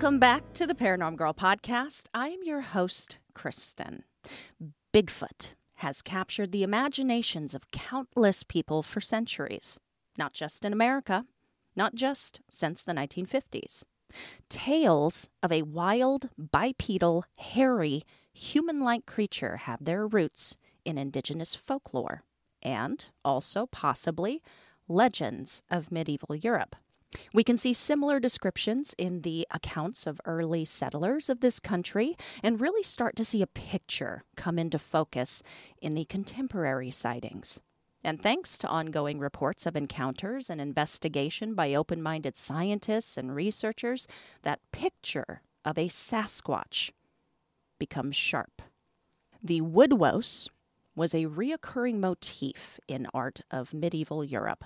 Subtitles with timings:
[0.00, 2.06] Welcome back to the Paranorm Girl podcast.
[2.14, 4.04] I am your host, Kristen.
[4.94, 9.78] Bigfoot has captured the imaginations of countless people for centuries,
[10.16, 11.26] not just in America,
[11.76, 13.84] not just since the 1950s.
[14.48, 22.22] Tales of a wild, bipedal, hairy, human like creature have their roots in indigenous folklore
[22.62, 24.40] and also possibly
[24.88, 26.74] legends of medieval Europe.
[27.32, 32.60] We can see similar descriptions in the accounts of early settlers of this country and
[32.60, 35.42] really start to see a picture come into focus
[35.80, 37.60] in the contemporary sightings.
[38.02, 44.06] And thanks to ongoing reports of encounters and investigation by open minded scientists and researchers,
[44.42, 46.92] that picture of a Sasquatch
[47.78, 48.62] becomes sharp.
[49.42, 50.48] The woodwose
[50.94, 54.64] was a reoccurring motif in art of medieval Europe.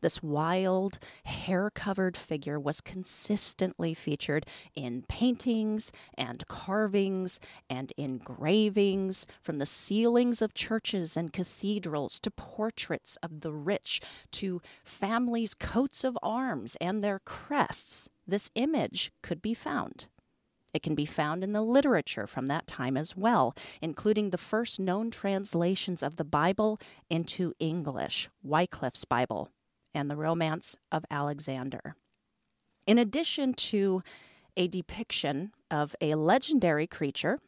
[0.00, 9.58] This wild, hair covered figure was consistently featured in paintings and carvings and engravings, from
[9.58, 14.00] the ceilings of churches and cathedrals to portraits of the rich
[14.32, 18.08] to families' coats of arms and their crests.
[18.26, 20.08] This image could be found.
[20.74, 24.78] It can be found in the literature from that time as well, including the first
[24.78, 26.78] known translations of the Bible
[27.08, 29.50] into English, Wycliffe's Bible,
[29.94, 31.94] and the Romance of Alexander.
[32.86, 34.02] In addition to
[34.56, 37.38] a depiction of a legendary creature,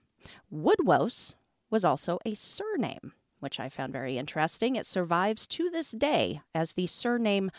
[0.52, 1.34] Woodwose
[1.70, 4.76] was also a surname, which I found very interesting.
[4.76, 7.50] It survives to this day as the surname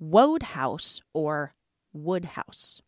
[0.00, 1.54] Wodehouse or
[1.92, 2.82] Woodhouse.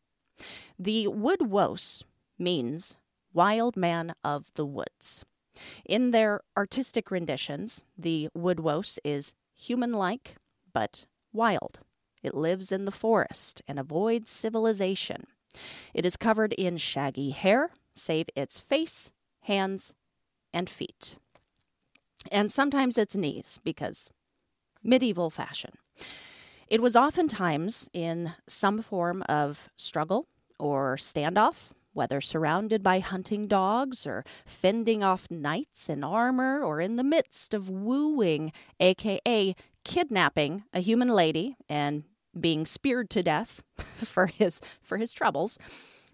[0.78, 2.04] The Woodwose
[2.38, 2.96] means
[3.32, 5.24] wild man of the woods.
[5.84, 10.36] In their artistic renditions, the Woodwose is human like,
[10.72, 11.80] but wild.
[12.22, 15.26] It lives in the forest and avoids civilization.
[15.94, 19.94] It is covered in shaggy hair, save its face, hands,
[20.52, 21.16] and feet.
[22.30, 24.10] And sometimes its knees, because
[24.82, 25.72] medieval fashion.
[26.68, 30.26] It was oftentimes in some form of struggle
[30.58, 36.94] or standoff, whether surrounded by hunting dogs or fending off knights in armor or in
[36.96, 42.04] the midst of wooing, aka kidnapping a human lady and
[42.38, 45.58] being speared to death for his for his troubles,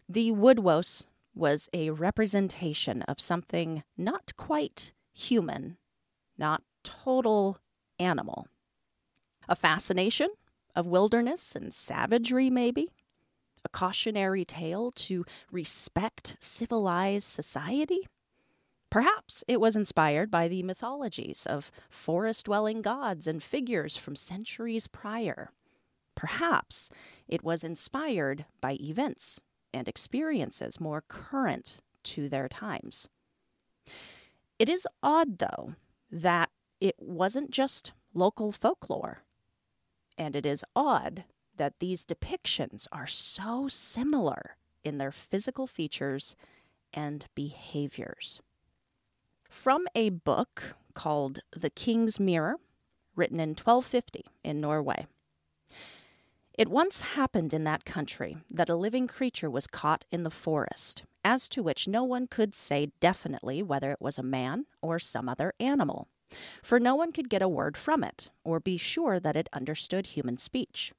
[0.09, 5.77] the Woodwose was a representation of something not quite human,
[6.39, 7.59] not total
[7.99, 8.47] animal.
[9.49, 10.29] A fascination
[10.75, 12.93] of wilderness and savagery, maybe.
[13.65, 18.07] A cautionary tale to respect civilized society.
[18.97, 24.87] Perhaps it was inspired by the mythologies of forest dwelling gods and figures from centuries
[24.87, 25.51] prior.
[26.15, 26.89] Perhaps
[27.29, 29.43] it was inspired by events
[29.75, 33.07] and experiences more current to their times.
[34.59, 35.75] It is odd, though,
[36.11, 36.49] that
[36.81, 39.19] it wasn't just local folklore.
[40.17, 46.35] And it is odd that these depictions are so similar in their physical features
[46.95, 48.41] and behaviors.
[49.49, 52.57] From a book called The King's Mirror,
[53.15, 55.07] written in 1250 in Norway.
[56.59, 61.05] It once happened in that country that a living creature was caught in the forest,
[61.25, 65.29] as to which no one could say definitely whether it was a man or some
[65.29, 66.09] other animal,
[66.63, 70.09] for no one could get a word from it, or be sure that it understood
[70.09, 70.93] human speech.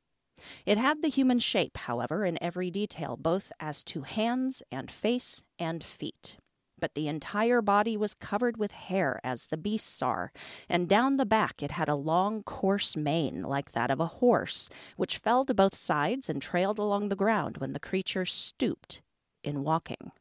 [0.65, 5.43] It had the human shape, however, in every detail, both as to hands and face
[5.57, 6.37] and feet
[6.79, 10.31] but the entire body was covered with hair as the beasts are,
[10.69, 14.69] and down the back it had a long, coarse mane like that of a horse,
[14.95, 19.01] which fell to both sides and trailed along the ground when the creature stooped
[19.43, 20.11] in walking.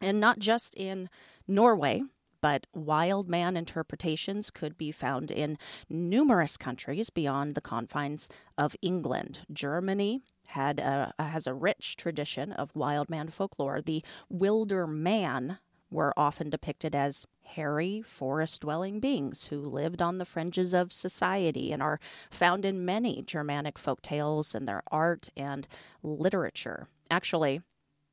[0.00, 1.08] And not just in
[1.46, 2.02] Norway,
[2.40, 5.56] but wild man interpretations could be found in
[5.88, 8.28] numerous countries beyond the confines
[8.58, 13.80] of England, Germany, had a, has a rich tradition of wild man folklore.
[13.80, 15.58] The wilder man
[15.90, 21.72] were often depicted as hairy, forest dwelling beings who lived on the fringes of society
[21.72, 22.00] and are
[22.30, 25.66] found in many Germanic folk tales and their art and
[26.02, 26.86] literature.
[27.10, 27.62] Actually,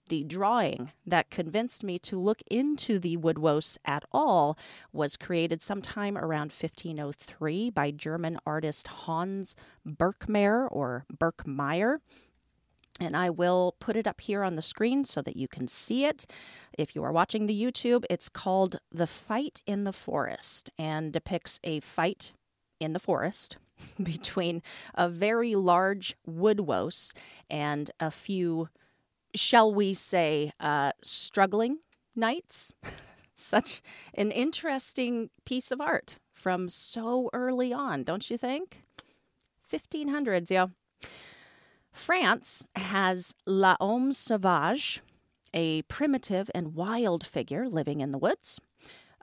[0.09, 4.57] the drawing that convinced me to look into the Woodwose at all
[4.91, 9.55] was created sometime around 1503 by German artist Hans
[9.87, 11.99] Birkmayer or Birkmeyer
[12.99, 16.05] and I will put it up here on the screen so that you can see
[16.05, 16.25] it.
[16.77, 21.59] If you are watching the YouTube, it's called The Fight in the Forest and depicts
[21.63, 22.33] a fight
[22.79, 23.57] in the forest
[24.03, 24.61] between
[24.95, 27.13] a very large woodwose
[27.49, 28.69] and a few,
[29.35, 31.79] shall we say, uh, struggling
[32.15, 32.73] knights.
[33.33, 33.81] Such
[34.13, 38.83] an interesting piece of art from so early on, don't you think?
[39.71, 40.67] 1500s, yeah.
[41.99, 45.01] France has l'homme sauvage,
[45.53, 48.59] a primitive and wild figure living in the woods.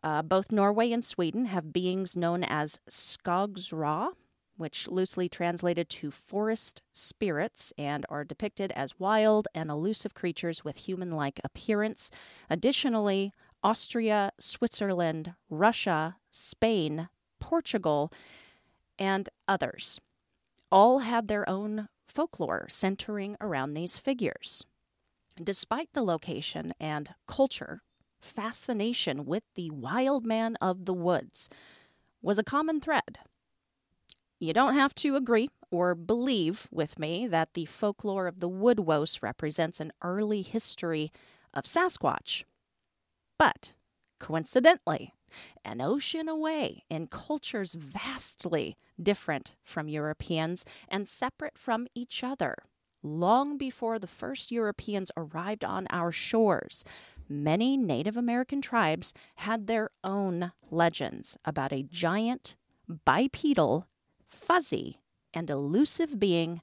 [0.04, 4.10] Uh, both Norway and Sweden have beings known as skogsra,
[4.58, 10.76] which loosely translated to forest spirits and are depicted as wild and elusive creatures with
[10.76, 12.10] human like appearance.
[12.50, 13.32] Additionally,
[13.64, 17.08] Austria, Switzerland, Russia, Spain,
[17.40, 18.12] Portugal,
[18.98, 19.98] and others
[20.70, 24.64] all had their own folklore centering around these figures.
[25.42, 27.82] Despite the location and culture,
[28.20, 31.50] fascination with the wild man of the woods
[32.22, 33.18] was a common thread.
[34.38, 39.22] You don't have to agree or believe with me that the folklore of the Woodwose
[39.22, 41.12] represents an early history
[41.54, 42.44] of Sasquatch.
[43.38, 43.74] But
[44.18, 45.14] coincidentally,
[45.64, 52.56] an ocean away in cultures vastly different from Europeans and separate from each other.
[53.02, 56.84] Long before the first Europeans arrived on our shores,
[57.28, 62.56] many Native American tribes had their own legends about a giant,
[63.04, 63.86] bipedal,
[64.26, 65.00] fuzzy,
[65.32, 66.62] and elusive being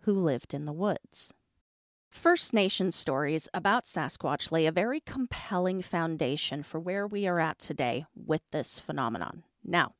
[0.00, 1.32] who lived in the woods.
[2.14, 7.58] First Nation stories about Sasquatch lay a very compelling foundation for where we are at
[7.58, 9.42] today with this phenomenon.
[9.64, 9.94] Now,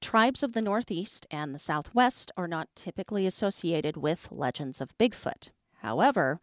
[0.00, 5.50] tribes of the Northeast and the Southwest are not typically associated with legends of Bigfoot.
[5.80, 6.40] However,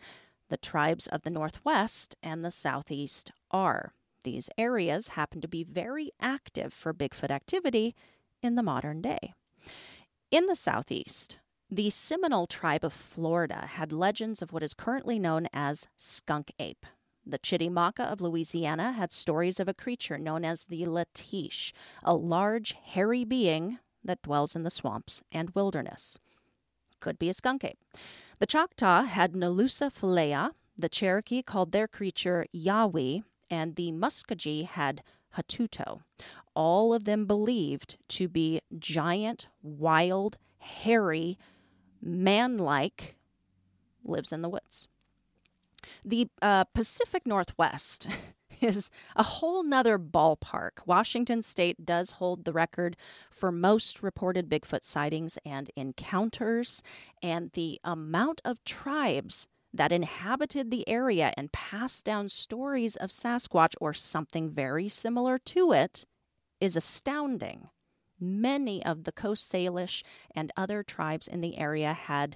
[0.49, 3.93] the tribes of the Northwest and the Southeast are.
[4.23, 7.95] These areas happen to be very active for Bigfoot activity
[8.43, 9.33] in the modern day.
[10.29, 11.39] In the Southeast,
[11.69, 16.85] the Seminole tribe of Florida had legends of what is currently known as skunk ape.
[17.25, 22.73] The Chitimacha of Louisiana had stories of a creature known as the Latiche, a large,
[22.81, 26.17] hairy being that dwells in the swamps and wilderness.
[27.01, 27.79] Could be a skunk ape.
[28.39, 33.19] The Choctaw had Nalusa Falaya, the Cherokee called their creature Yahweh,
[33.49, 35.03] and the Muskogee had
[35.35, 35.99] Hatuto.
[36.55, 41.37] All of them believed to be giant, wild, hairy,
[42.01, 43.15] man like,
[44.03, 44.87] lives in the woods.
[46.03, 48.07] The uh, Pacific Northwest
[48.61, 50.85] is a whole nother ballpark.
[50.85, 52.97] Washington state does hold the record
[53.29, 56.83] for most reported Bigfoot sightings and encounters,
[57.21, 63.73] and the amount of tribes that inhabited the area and passed down stories of Sasquatch
[63.79, 66.05] or something very similar to it
[66.59, 67.69] is astounding.
[68.19, 70.03] Many of the Coast Salish
[70.35, 72.35] and other tribes in the area had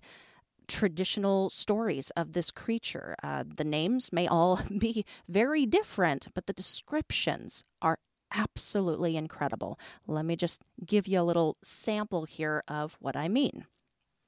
[0.67, 3.15] traditional stories of this creature.
[3.21, 7.99] Uh, the names may all be very different, but the descriptions are
[8.33, 9.77] absolutely incredible.
[10.07, 13.65] Let me just give you a little sample here of what I mean.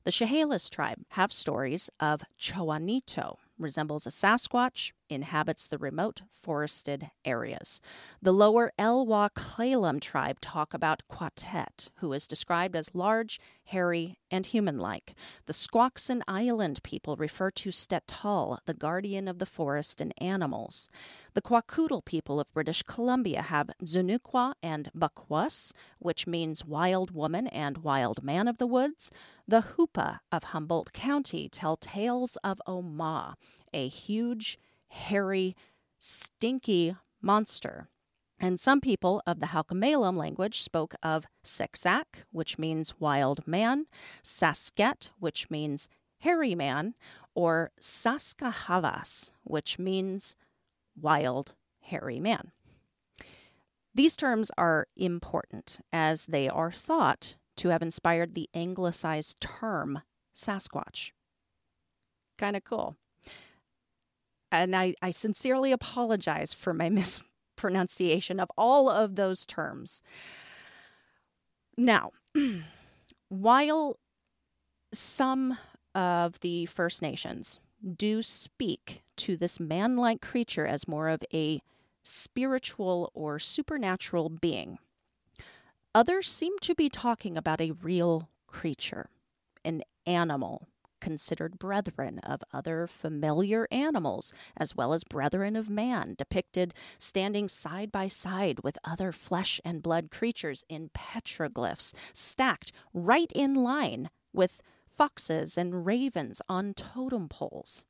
[0.04, 7.80] The Chehalis tribe have stories of Chowanito, resembles a Sasquatch inhabits the remote forested areas.
[8.22, 14.46] The lower Elwha Clallam tribe talk about Quatet, who is described as large, hairy, and
[14.46, 15.16] human like.
[15.46, 20.90] The Squaxin Island people refer to Stetal, the guardian of the forest and animals.
[21.34, 27.80] The Kwakiutl people of British Columbia have Zunukwa and Bakwas, which means wild woman and
[27.80, 29.12] wild man of the woods.
[29.48, 33.36] The Hupa of Humboldt County tell tales of Oma,
[33.74, 34.60] a huge,
[34.94, 35.56] hairy,
[36.00, 37.90] stinky monster.
[38.40, 43.86] And some people of the Halkomelem language spoke of Seksak, which means wild man,
[44.24, 46.96] Sasket, which means hairy man,
[47.36, 50.36] or Saskahavas, which means
[51.00, 52.52] wild, hairy man.
[53.96, 60.02] These terms are important as they are thought to have inspired the anglicized term
[60.36, 61.12] Sasquatch.
[62.38, 62.98] Kind of cool.
[64.54, 66.90] And I, I sincerely apologize for my
[67.58, 70.02] mispronunciation of all of those terms.
[71.78, 72.12] Now,
[73.30, 73.98] while
[74.94, 75.58] some
[75.96, 77.60] of the First Nations
[77.98, 81.62] do speak to this man like creature as more of a
[82.04, 84.78] spiritual or supernatural being.
[85.96, 89.10] Others seem to be talking about a real creature,
[89.64, 90.68] an animal
[91.04, 97.92] considered brethren of other familiar animals, as well as brethren of man, depicted standing side
[97.92, 104.62] by side with other flesh and blood creatures in petroglyphs, stacked right in line with
[104.88, 107.86] foxes and ravens on totem poles.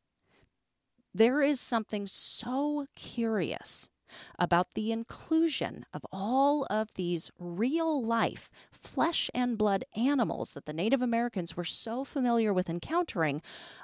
[1.14, 3.92] There is something so curious
[4.38, 10.74] about the inclusion of all of these real life, flesh and blood animals that the
[10.74, 13.42] Native Americans were so familiar with encountering,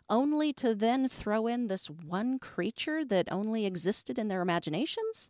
[0.10, 5.30] only to then throw in this one creature that only existed in their imaginations?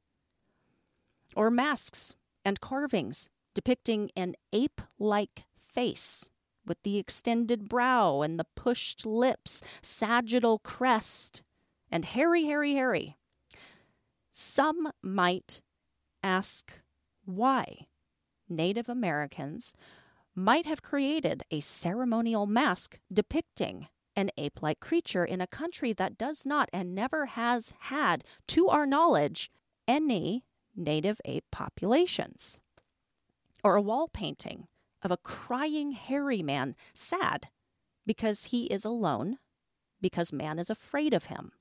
[1.35, 6.29] Or masks and carvings depicting an ape like face
[6.65, 11.41] with the extended brow and the pushed lips, sagittal crest,
[11.91, 13.17] and hairy, hairy, hairy.
[14.31, 15.61] Some might
[16.23, 16.71] ask
[17.25, 17.87] why
[18.47, 19.73] Native Americans
[20.35, 26.17] might have created a ceremonial mask depicting an ape like creature in a country that
[26.17, 29.49] does not and never has had, to our knowledge,
[29.87, 30.43] any
[30.75, 32.59] native ape populations.
[33.63, 34.67] Or a wall painting
[35.01, 37.47] of a crying hairy man, sad
[38.05, 39.37] because he is alone,
[40.01, 41.51] because man is afraid of him.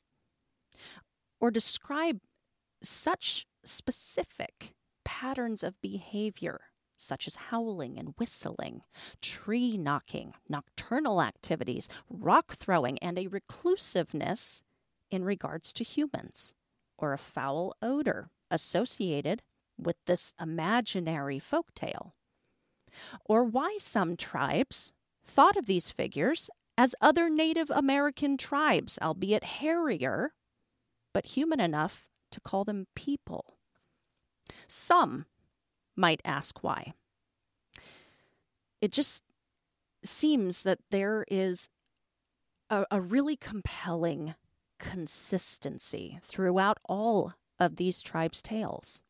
[1.41, 2.21] Or describe
[2.83, 6.61] such specific patterns of behavior,
[6.97, 8.83] such as howling and whistling,
[9.21, 14.63] tree knocking, nocturnal activities, rock throwing, and a reclusiveness
[15.11, 16.55] in regards to humans,
[16.97, 19.43] or a foul odor associated
[19.79, 22.15] with this imaginary folk tale
[23.25, 24.93] or why some tribes
[25.25, 30.33] thought of these figures as other Native American tribes, albeit hairier,
[31.13, 33.55] but human enough to call them people.
[34.67, 35.27] Some
[35.97, 36.95] might ask why.
[38.81, 39.25] It just
[40.05, 41.71] seems that there is
[42.71, 44.35] a, a really compelling
[44.79, 49.03] consistency throughout all of these tribes' tales.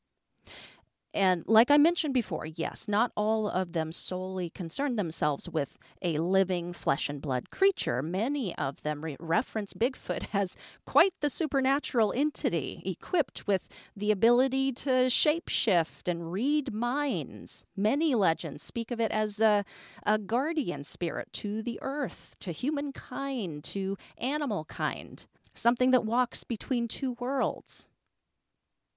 [1.19, 6.19] And like I mentioned before, yes, not all of them solely concern themselves with a
[6.19, 8.03] living flesh and blood creature.
[8.03, 10.57] Many of them re- reference Bigfoot as
[10.87, 17.67] quite the supernatural entity, equipped with the ability to shapeshift and read minds.
[17.77, 19.65] Many legends speak of it as a,
[20.07, 26.87] a guardian spirit to the earth, to humankind, to animal kind, something that walks between
[26.87, 27.89] two worlds.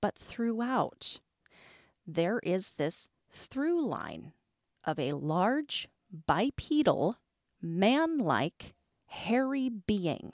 [0.04, 1.20] But throughout,
[2.06, 4.34] there is this through line
[4.84, 5.88] of a large,
[6.28, 7.18] bipedal,
[7.62, 8.74] man like,
[9.06, 10.32] hairy being,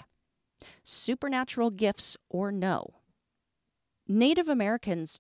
[0.84, 2.96] supernatural gifts or no.
[4.08, 5.20] Native Americans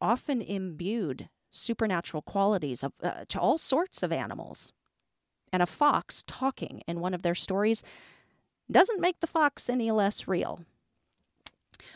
[0.00, 4.72] often imbued supernatural qualities of, uh, to all sorts of animals.
[5.52, 7.82] And a fox talking in one of their stories
[8.70, 10.64] doesn't make the fox any less real.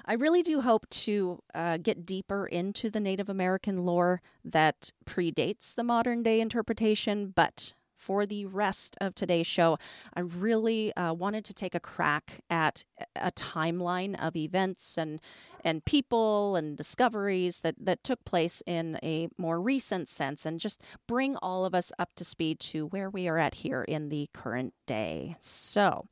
[0.05, 5.75] I really do hope to uh, get deeper into the Native American lore that predates
[5.75, 9.77] the modern day interpretation, but for the rest of today's show,
[10.15, 12.83] I really uh, wanted to take a crack at
[13.15, 15.21] a timeline of events and
[15.63, 20.83] and people and discoveries that that took place in a more recent sense, and just
[21.07, 24.31] bring all of us up to speed to where we are at here in the
[24.33, 25.37] current day.
[25.39, 26.07] So.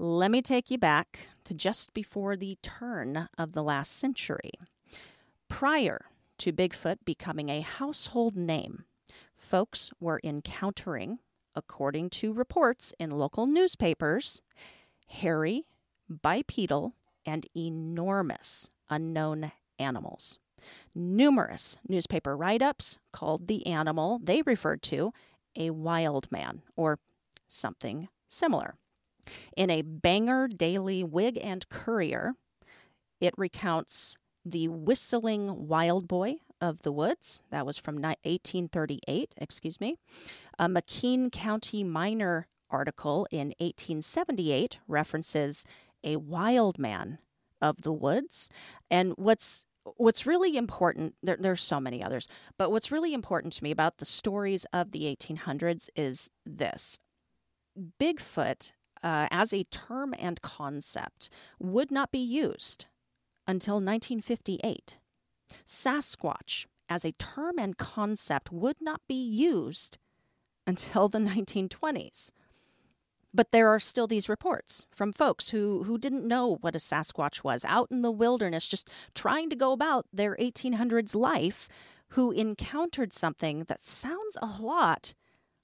[0.00, 4.52] Let me take you back to just before the turn of the last century.
[5.48, 6.06] Prior
[6.38, 8.84] to Bigfoot becoming a household name,
[9.36, 11.18] folks were encountering,
[11.56, 14.40] according to reports in local newspapers,
[15.08, 15.66] hairy,
[16.08, 16.94] bipedal,
[17.26, 19.50] and enormous unknown
[19.80, 20.38] animals.
[20.94, 25.12] Numerous newspaper write ups called the animal they referred to
[25.56, 27.00] a wild man or
[27.48, 28.76] something similar.
[29.56, 32.34] In a Bangor Daily Whig and Courier,
[33.20, 37.42] it recounts the whistling wild boy of the woods.
[37.50, 39.96] That was from 1838, excuse me.
[40.58, 45.64] A McKean County Miner article in 1878 references
[46.04, 47.18] a wild man
[47.60, 48.50] of the woods.
[48.90, 49.64] And what's
[49.96, 53.96] what's really important there, there's so many others but what's really important to me about
[53.96, 57.00] the stories of the 1800s is this
[57.98, 62.86] bigfoot uh, as a term and concept would not be used
[63.46, 64.98] until 1958
[65.66, 69.98] sasquatch as a term and concept would not be used
[70.66, 72.30] until the 1920s
[73.34, 77.44] but there are still these reports from folks who, who didn't know what a Sasquatch
[77.44, 81.68] was, out in the wilderness, just trying to go about their 1800s life,
[82.12, 85.14] who encountered something that sounds a lot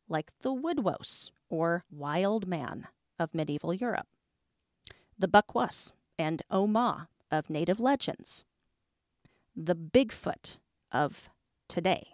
[0.08, 2.86] like the Woodwose, or wild man
[3.18, 4.06] of medieval Europe,
[5.18, 8.44] the Bakwas and Oma of native legends,
[9.56, 10.59] the Bigfoot
[10.92, 11.28] of
[11.68, 12.09] today.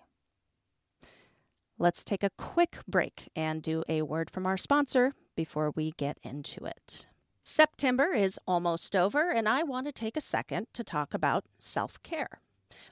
[1.78, 6.19] Let's take a quick break and do a word from our sponsor, before we get
[6.23, 7.07] into it.
[7.42, 12.02] September is almost over, and I want to take a second to talk about self
[12.02, 12.42] care.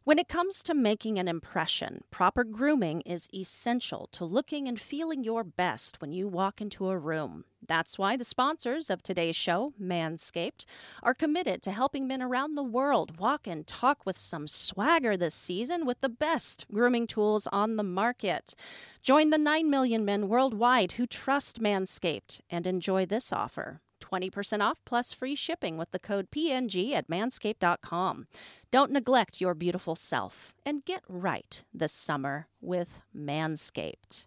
[0.04, 5.22] When it comes to making an impression, proper grooming is essential to looking and feeling
[5.22, 7.44] your best when you walk into a room.
[7.66, 10.64] That's why the sponsors of today's show, Manscaped,
[11.02, 15.34] are committed to helping men around the world walk and talk with some swagger this
[15.34, 18.54] season with the best grooming tools on the market.
[19.02, 23.80] Join the 9 million men worldwide who trust Manscaped and enjoy this offer.
[24.10, 28.26] 20% off plus free shipping with the code PNG at manscaped.com.
[28.70, 34.26] Don't neglect your beautiful self and get right this summer with Manscaped.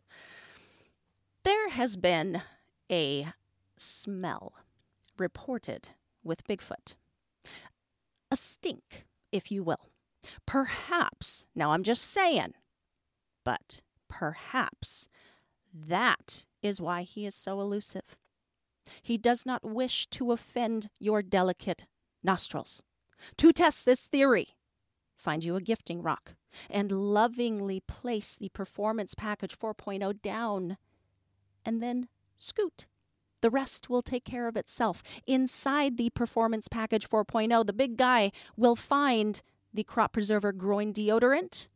[1.43, 2.41] There has been
[2.91, 3.27] a
[3.77, 4.53] smell
[5.17, 5.89] reported
[6.23, 6.95] with Bigfoot.
[8.29, 9.89] A stink, if you will.
[10.45, 12.53] Perhaps, now I'm just saying,
[13.43, 15.09] but perhaps
[15.73, 18.17] that is why he is so elusive.
[19.01, 21.85] He does not wish to offend your delicate
[22.23, 22.83] nostrils.
[23.37, 24.55] To test this theory,
[25.15, 26.35] find you a gifting rock
[26.69, 30.77] and lovingly place the Performance Package 4.0 down
[31.65, 32.87] and then scoot.
[33.41, 35.01] The rest will take care of itself.
[35.25, 39.41] Inside the Performance Package 4.0, the big guy will find
[39.73, 41.67] the Crop Preserver Groin Deodorant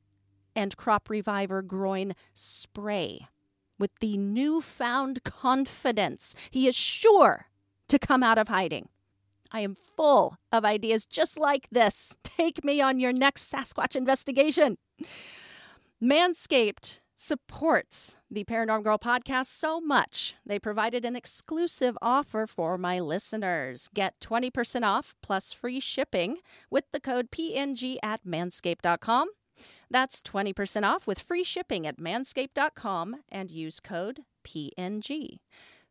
[0.55, 3.27] and Crop Reviver Groin Spray
[3.77, 7.47] with the newfound confidence he is sure
[7.88, 8.89] to come out of hiding.
[9.51, 12.17] I am full of ideas just like this.
[12.23, 14.77] Take me on your next Sasquatch investigation.
[16.03, 20.35] Manscaped supports the Paranorm Girl podcast so much.
[20.45, 23.89] They provided an exclusive offer for my listeners.
[23.93, 29.29] Get 20% off plus free shipping with the code PNG at manscaped.com.
[29.89, 35.39] That's 20% off with free shipping at manscaped.com and use code PNG.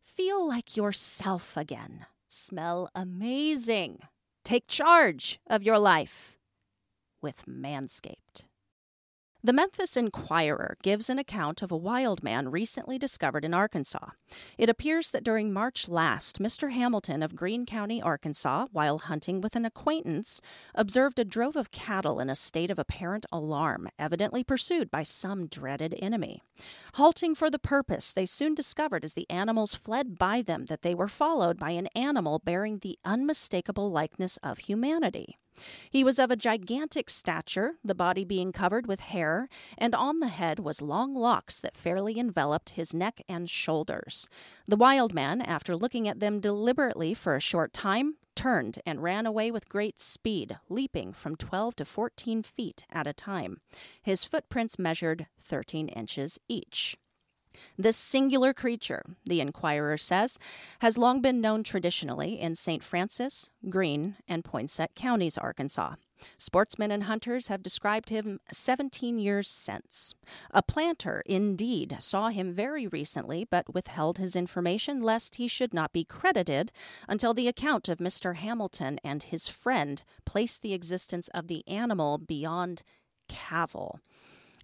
[0.03, 2.05] Feel like yourself again.
[2.27, 3.99] Smell amazing.
[4.43, 6.37] Take charge of your life
[7.21, 8.45] with Manscaped.
[9.45, 14.09] The Memphis Inquirer gives an account of a wild man recently discovered in Arkansas.
[14.57, 16.71] It appears that during March last, Mr.
[16.71, 20.41] Hamilton of Greene County, Arkansas, while hunting with an acquaintance,
[20.73, 25.45] observed a drove of cattle in a state of apparent alarm, evidently pursued by some
[25.45, 26.41] dreaded enemy.
[26.95, 30.95] Halting for the purpose, they soon discovered as the animals fled by them that they
[30.95, 35.37] were followed by an animal bearing the unmistakable likeness of humanity.
[35.89, 40.27] He was of a gigantic stature, the body being covered with hair, and on the
[40.27, 44.29] head was long locks that fairly enveloped his neck and shoulders.
[44.67, 49.25] The wild man, after looking at them deliberately for a short time, turned and ran
[49.25, 53.61] away with great speed, leaping from 12 to 14 feet at a time.
[54.01, 56.97] His footprints measured 13 inches each.
[57.77, 60.39] This singular creature, the Inquirer says,
[60.79, 62.83] has long been known traditionally in St.
[62.83, 65.95] Francis, Greene, and Poinsett counties, Arkansas.
[66.37, 70.13] Sportsmen and hunters have described him 17 years since.
[70.51, 75.93] A planter, indeed, saw him very recently, but withheld his information lest he should not
[75.93, 76.71] be credited
[77.07, 78.35] until the account of Mr.
[78.35, 82.83] Hamilton and his friend placed the existence of the animal beyond
[83.27, 83.99] cavil.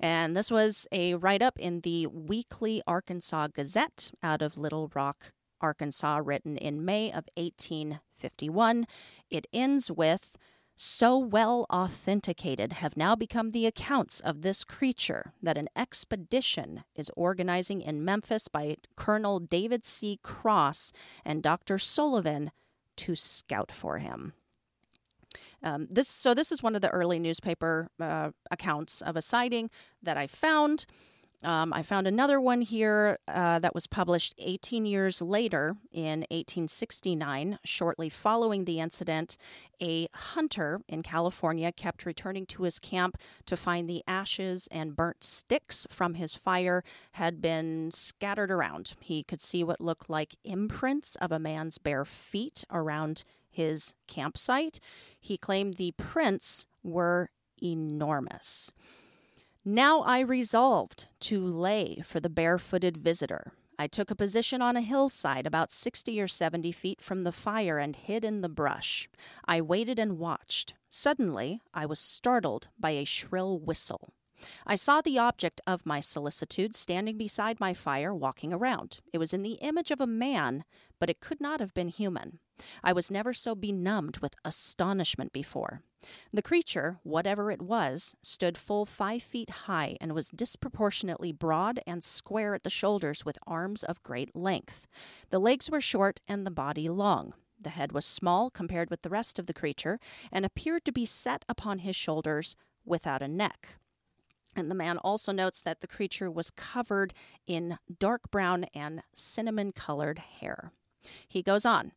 [0.02, 5.32] And this was a write up in the Weekly Arkansas Gazette out of Little Rock,
[5.62, 8.88] Arkansas, written in May of 1851.
[9.30, 10.38] It ends with
[10.76, 17.12] so well authenticated have now become the accounts of this creature that an expedition is
[17.16, 20.20] organizing in Memphis by Colonel David C.
[20.24, 20.92] Cross
[21.24, 21.78] and Dr.
[21.78, 22.50] Sullivan
[22.98, 24.34] to scout for him.
[25.64, 29.70] Um, this so this is one of the early newspaper uh, accounts of a sighting
[30.04, 30.86] that I found.
[31.44, 37.58] Um, I found another one here uh, that was published 18 years later in 1869.
[37.64, 39.38] Shortly following the incident,
[39.82, 43.18] a hunter in California kept returning to his camp
[43.48, 48.96] to find the ashes and burnt sticks from his fire had been scattered around.
[49.00, 54.80] He could see what looked like imprints of a man's bare feet around his campsite.
[55.20, 57.30] He claimed the prints were
[57.62, 58.72] enormous.
[59.64, 63.54] Now I resolved to lay for the barefooted visitor.
[63.78, 67.78] I took a position on a hillside about 60 or 70 feet from the fire
[67.78, 69.10] and hid in the brush.
[69.46, 70.76] I waited and watched.
[70.90, 74.14] Suddenly, I was startled by a shrill whistle.
[74.66, 79.00] I saw the object of my solicitude standing beside my fire, walking around.
[79.14, 80.64] It was in the image of a man,
[81.00, 82.40] but it could not have been human.
[82.84, 85.82] I was never so benumbed with astonishment before.
[86.34, 92.04] The creature, whatever it was, stood full five feet high and was disproportionately broad and
[92.04, 94.88] square at the shoulders with arms of great length.
[95.30, 97.34] The legs were short and the body long.
[97.60, 100.00] The head was small compared with the rest of the creature
[100.32, 103.76] and appeared to be set upon his shoulders without a neck.
[104.56, 107.14] And the man also notes that the creature was covered
[107.48, 110.72] in dark brown and cinnamon colored hair.
[111.28, 111.94] He goes on.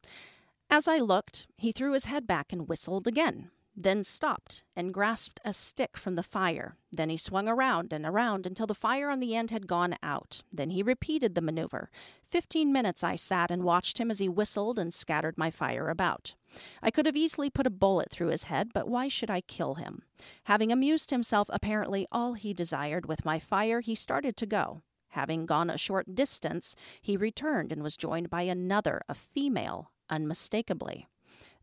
[0.70, 5.40] As I looked, he threw his head back and whistled again, then stopped and grasped
[5.44, 6.76] a stick from the fire.
[6.92, 10.42] Then he swung around and around until the fire on the end had gone out.
[10.52, 11.90] Then he repeated the maneuver.
[12.30, 16.34] Fifteen minutes I sat and watched him as he whistled and scattered my fire about.
[16.82, 19.74] I could have easily put a bullet through his head, but why should I kill
[19.74, 20.02] him?
[20.44, 24.82] Having amused himself apparently all he desired with my fire, he started to go.
[25.08, 31.08] Having gone a short distance, he returned and was joined by another, a female, unmistakably.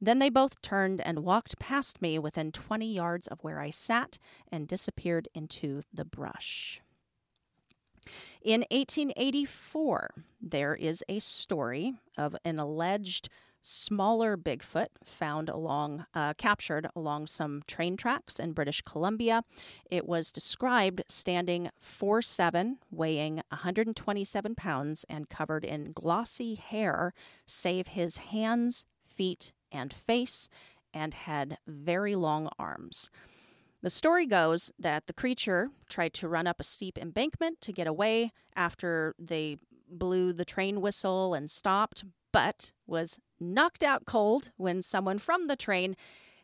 [0.01, 4.17] Then they both turned and walked past me within 20 yards of where I sat
[4.51, 6.81] and disappeared into the brush.
[8.41, 10.09] In 1884,
[10.41, 13.29] there is a story of an alleged
[13.61, 19.43] smaller Bigfoot found along, uh, captured along some train tracks in British Columbia.
[19.89, 27.13] It was described standing 4'7, weighing 127 pounds, and covered in glossy hair,
[27.45, 30.49] save his hands, feet, and face,
[30.93, 33.09] and had very long arms.
[33.81, 37.87] The story goes that the creature tried to run up a steep embankment to get
[37.87, 39.57] away after they
[39.89, 45.55] blew the train whistle and stopped, but was knocked out cold when someone from the
[45.55, 45.95] train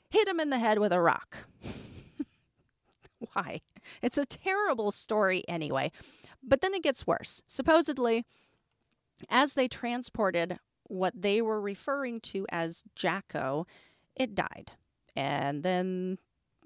[0.10, 1.38] hit him in the head with a rock.
[3.34, 3.62] Why?
[4.02, 5.92] It's a terrible story anyway.
[6.44, 7.42] But then it gets worse.
[7.48, 8.26] Supposedly,
[9.30, 13.66] as they transported what they were referring to as Jacko,
[14.16, 14.72] it died.
[15.16, 16.20] And then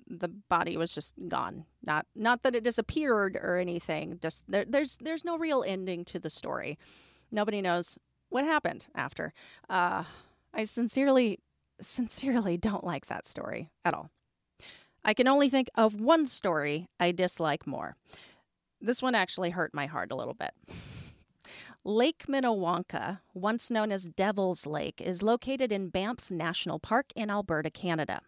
[0.08, 1.66] the body was just gone.
[1.84, 4.20] Not not that it disappeared or anything.
[4.22, 6.78] Just there, there's there's no real ending to the story.
[7.32, 7.98] Nobody knows
[8.32, 9.34] what happened after.
[9.70, 10.04] Uh,
[10.54, 11.40] I sincerely,
[11.80, 14.10] sincerely don't like that story at all.
[15.04, 17.96] I can only think of one story I dislike more.
[18.80, 20.52] This one actually hurt my heart a little bit.
[21.84, 27.72] Lake Minnewanka, once known as Devil's Lake, is located in Banff National Park in Alberta,
[27.72, 28.22] Canada.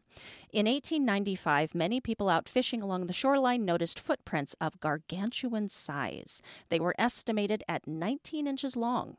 [0.51, 6.41] In 1895, many people out fishing along the shoreline noticed footprints of gargantuan size.
[6.69, 9.17] They were estimated at 19 inches long.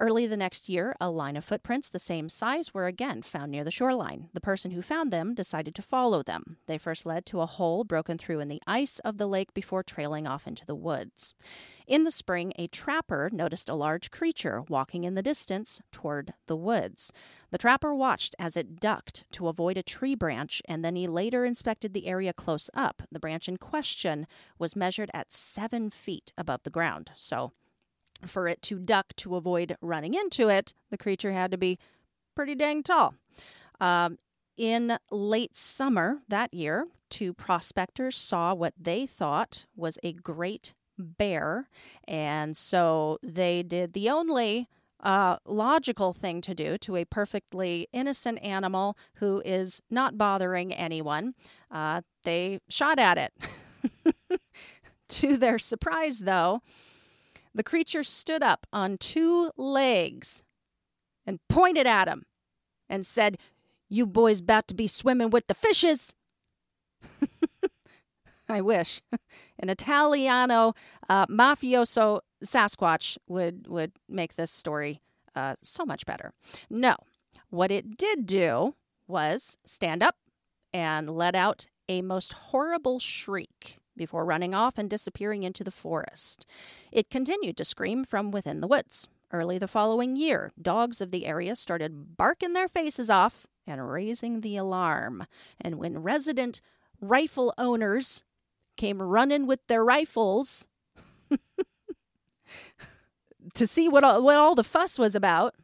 [0.00, 3.64] Early the next year, a line of footprints the same size were again found near
[3.64, 4.30] the shoreline.
[4.32, 6.56] The person who found them decided to follow them.
[6.66, 9.82] They first led to a hole broken through in the ice of the lake before
[9.82, 11.34] trailing off into the woods.
[11.86, 16.56] In the spring, a trapper noticed a large creature walking in the distance toward the
[16.56, 17.12] woods.
[17.50, 21.44] The trapper watched as it ducked to avoid a tree branch, and then he later
[21.44, 23.02] inspected the area close up.
[23.12, 24.26] The branch in question
[24.58, 27.10] was measured at seven feet above the ground.
[27.14, 27.52] So,
[28.26, 31.78] for it to duck to avoid running into it, the creature had to be
[32.34, 33.14] pretty dang tall.
[33.80, 34.18] Um,
[34.56, 41.68] In late summer that year, two prospectors saw what they thought was a great bear.
[42.06, 44.68] And so they did the only
[45.02, 51.34] uh, logical thing to do to a perfectly innocent animal who is not bothering anyone.
[51.70, 53.32] Uh, they shot at it.
[55.08, 56.60] to their surprise, though,
[57.54, 60.44] the creature stood up on two legs
[61.26, 62.24] and pointed at him
[62.88, 63.38] and said,
[63.88, 66.14] You boys about to be swimming with the fishes.
[68.48, 69.00] I wish.
[69.58, 70.74] An Italiano
[71.08, 75.00] uh, mafioso Sasquatch would would make this story
[75.36, 76.32] uh, so much better.
[76.68, 76.96] No,
[77.50, 78.74] what it did do
[79.06, 80.16] was stand up
[80.72, 86.46] and let out a most horrible shriek before running off and disappearing into the forest.
[86.90, 89.08] It continued to scream from within the woods.
[89.30, 94.40] Early the following year, dogs of the area started barking their faces off and raising
[94.40, 95.26] the alarm.
[95.60, 96.62] And when resident
[96.98, 98.24] rifle owners
[98.78, 100.66] came running with their rifles
[103.54, 105.54] to see what all, what all the fuss was about,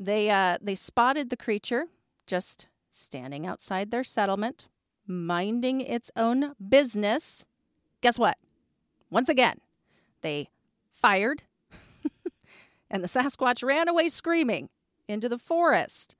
[0.00, 1.88] they uh, they spotted the creature
[2.26, 4.68] just standing outside their settlement,
[5.06, 7.44] minding its own business.
[8.00, 8.38] Guess what?
[9.10, 9.60] Once again,
[10.20, 10.48] they
[10.92, 11.42] fired,
[12.90, 14.68] and the Sasquatch ran away screaming
[15.08, 16.16] into the forest.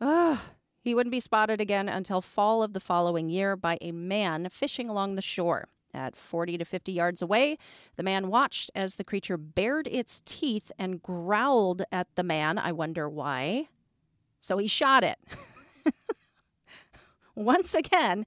[0.00, 0.38] Ugh.
[0.82, 4.88] He wouldn't be spotted again until fall of the following year by a man fishing
[4.88, 5.68] along the shore.
[5.94, 7.58] At 40 to 50 yards away,
[7.96, 12.58] the man watched as the creature bared its teeth and growled at the man.
[12.58, 13.68] I wonder why.
[14.40, 15.18] So he shot it.
[17.34, 18.24] Once again,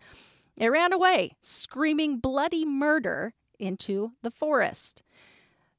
[0.58, 5.04] it ran away, screaming bloody murder into the forest.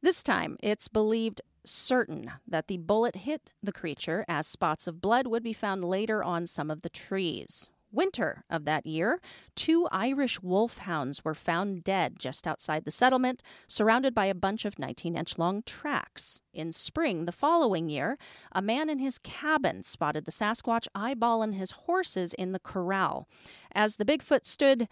[0.03, 5.27] This time, it's believed certain that the bullet hit the creature, as spots of blood
[5.27, 7.71] would be found later on some of the trees.
[7.93, 9.21] Winter of that year,
[9.55, 14.79] two Irish wolfhounds were found dead just outside the settlement, surrounded by a bunch of
[14.79, 16.43] 19 inch long tracks.
[16.53, 18.19] In spring the following year,
[18.53, 23.29] a man in his cabin spotted the Sasquatch eyeballing his horses in the corral.
[23.73, 24.89] As the Bigfoot stood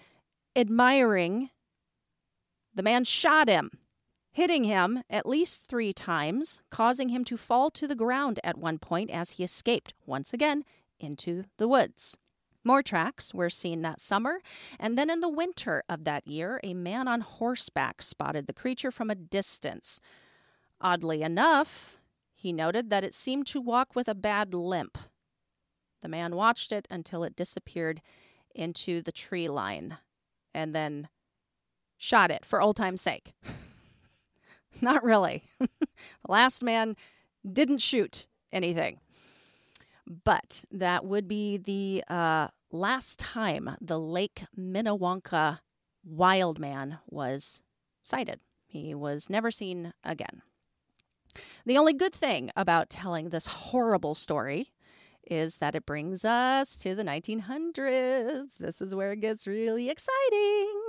[0.57, 1.51] admiring,
[2.75, 3.71] the man shot him
[4.35, 8.79] hitting him at least three times, causing him to fall to the ground at one
[8.79, 10.65] point as he escaped once again
[10.99, 12.19] into the woods.
[12.65, 14.41] More tracks were seen that summer,
[14.81, 18.91] and then in the winter of that year, a man on horseback spotted the creature
[18.91, 20.01] from a distance.
[20.81, 21.99] Oddly enough,
[22.35, 24.97] he noted that it seemed to walk with a bad limp.
[26.03, 28.01] The man watched it until it disappeared
[28.55, 29.99] into the tree line
[30.55, 31.09] and then
[31.99, 33.35] shot it for old time's sake.
[34.81, 35.45] Not really.
[35.59, 35.69] the
[36.29, 36.97] last man
[37.51, 39.01] didn't shoot anything.
[40.07, 45.61] But that would be the uh, last time the Lake Minnewanka
[46.05, 47.63] wild man was
[48.03, 48.41] sighted.
[48.67, 50.43] He was never seen again.
[51.65, 54.73] The only good thing about telling this horrible story
[55.27, 58.59] is that it brings us to the 1900s.
[58.59, 60.83] This is where it gets really exciting.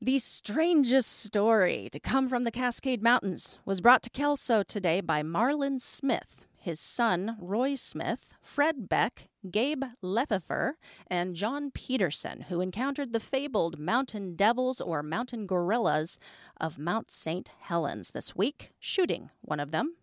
[0.00, 5.22] The strangest story to come from the Cascade Mountains was brought to Kelso today by
[5.22, 10.76] Marion Smith, his son Roy Smith, Fred Beck, Gabe Lefever,
[11.06, 16.18] and John Peterson, who encountered the fabled mountain devils or mountain gorillas
[16.60, 17.48] of Mount St.
[17.60, 19.94] Helens this week, shooting one of them,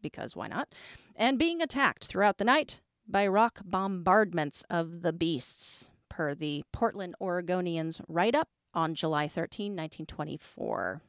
[0.00, 0.74] because why not,
[1.14, 7.14] and being attacked throughout the night by rock bombardments of the beasts, per the Portland
[7.20, 11.02] Oregonian's write up on July 13, 1924.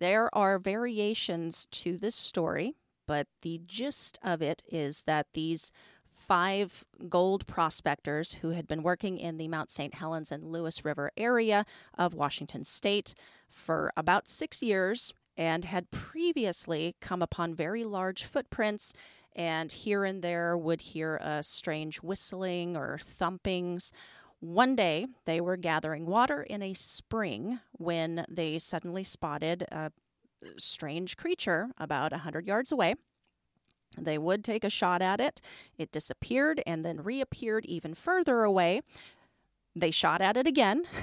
[0.00, 2.74] There are variations to this story,
[3.06, 5.72] but the gist of it is that these
[6.10, 9.94] five gold prospectors who had been working in the Mount St.
[9.94, 11.64] Helens and Lewis River area
[11.96, 13.14] of Washington state
[13.48, 18.92] for about six years and had previously come upon very large footprints
[19.34, 23.92] and here and there would hear a strange whistling or thumpings
[24.40, 29.92] one day, they were gathering water in a spring when they suddenly spotted a
[30.58, 32.94] strange creature about a 100 yards away.
[33.98, 35.40] They would take a shot at it.
[35.78, 38.82] It disappeared and then reappeared even further away.
[39.74, 40.84] They shot at it again.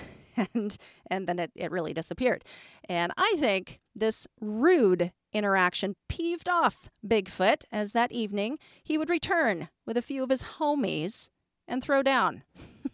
[0.55, 0.75] And
[1.11, 2.43] and then it, it really disappeared.
[2.89, 9.69] And I think this rude interaction peeved off Bigfoot as that evening he would return
[9.85, 11.29] with a few of his homies
[11.67, 12.41] and throw down.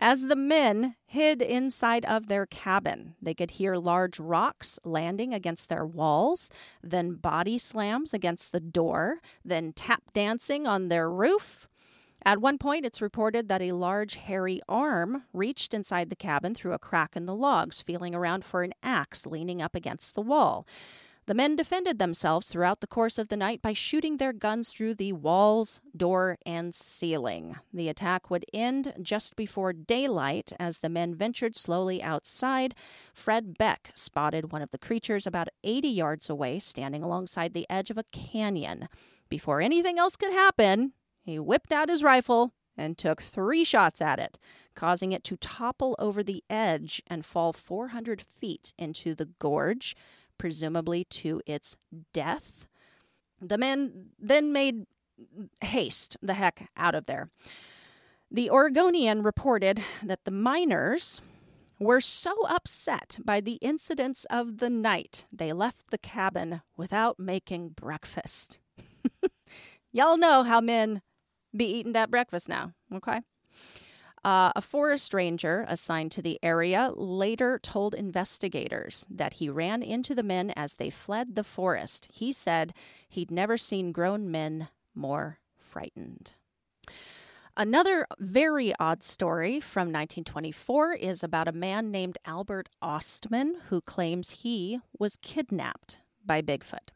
[0.00, 5.68] As the men hid inside of their cabin, they could hear large rocks landing against
[5.68, 6.50] their walls,
[6.82, 11.68] then body slams against the door, then tap dancing on their roof.
[12.24, 16.74] At one point, it's reported that a large hairy arm reached inside the cabin through
[16.74, 20.66] a crack in the logs, feeling around for an axe leaning up against the wall.
[21.28, 24.94] The men defended themselves throughout the course of the night by shooting their guns through
[24.94, 27.56] the walls, door, and ceiling.
[27.70, 32.74] The attack would end just before daylight as the men ventured slowly outside.
[33.12, 37.90] Fred Beck spotted one of the creatures about 80 yards away, standing alongside the edge
[37.90, 38.88] of a canyon.
[39.28, 44.18] Before anything else could happen, he whipped out his rifle and took three shots at
[44.18, 44.38] it,
[44.74, 49.94] causing it to topple over the edge and fall 400 feet into the gorge
[50.38, 51.76] presumably to its
[52.12, 52.68] death.
[53.40, 54.86] The men then made
[55.62, 57.30] haste the heck out of there.
[58.30, 61.20] The Oregonian reported that the miners
[61.80, 67.70] were so upset by the incidents of the night they left the cabin without making
[67.70, 68.58] breakfast.
[69.92, 71.02] Y'all know how men
[71.56, 73.20] be eating that breakfast now, okay?
[74.24, 80.14] Uh, a forest ranger assigned to the area later told investigators that he ran into
[80.14, 82.08] the men as they fled the forest.
[82.12, 82.74] He said
[83.08, 86.32] he'd never seen grown men more frightened.
[87.56, 94.42] Another very odd story from 1924 is about a man named Albert Ostman who claims
[94.42, 96.90] he was kidnapped by Bigfoot.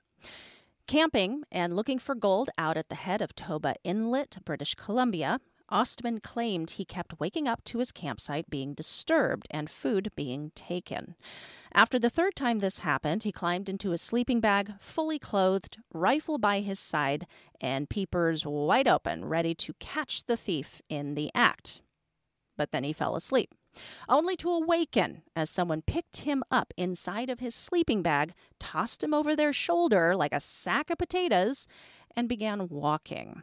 [0.86, 5.40] Camping and looking for gold out at the head of Toba Inlet, British Columbia,
[5.72, 11.16] Ostman claimed he kept waking up to his campsite being disturbed and food being taken.
[11.72, 16.36] After the third time this happened, he climbed into his sleeping bag, fully clothed, rifle
[16.36, 17.26] by his side,
[17.60, 21.80] and peepers wide open, ready to catch the thief in the act.
[22.56, 23.54] But then he fell asleep
[24.08, 29.14] only to awaken as someone picked him up inside of his sleeping bag, tossed him
[29.14, 31.66] over their shoulder like a sack of potatoes,
[32.14, 33.42] and began walking.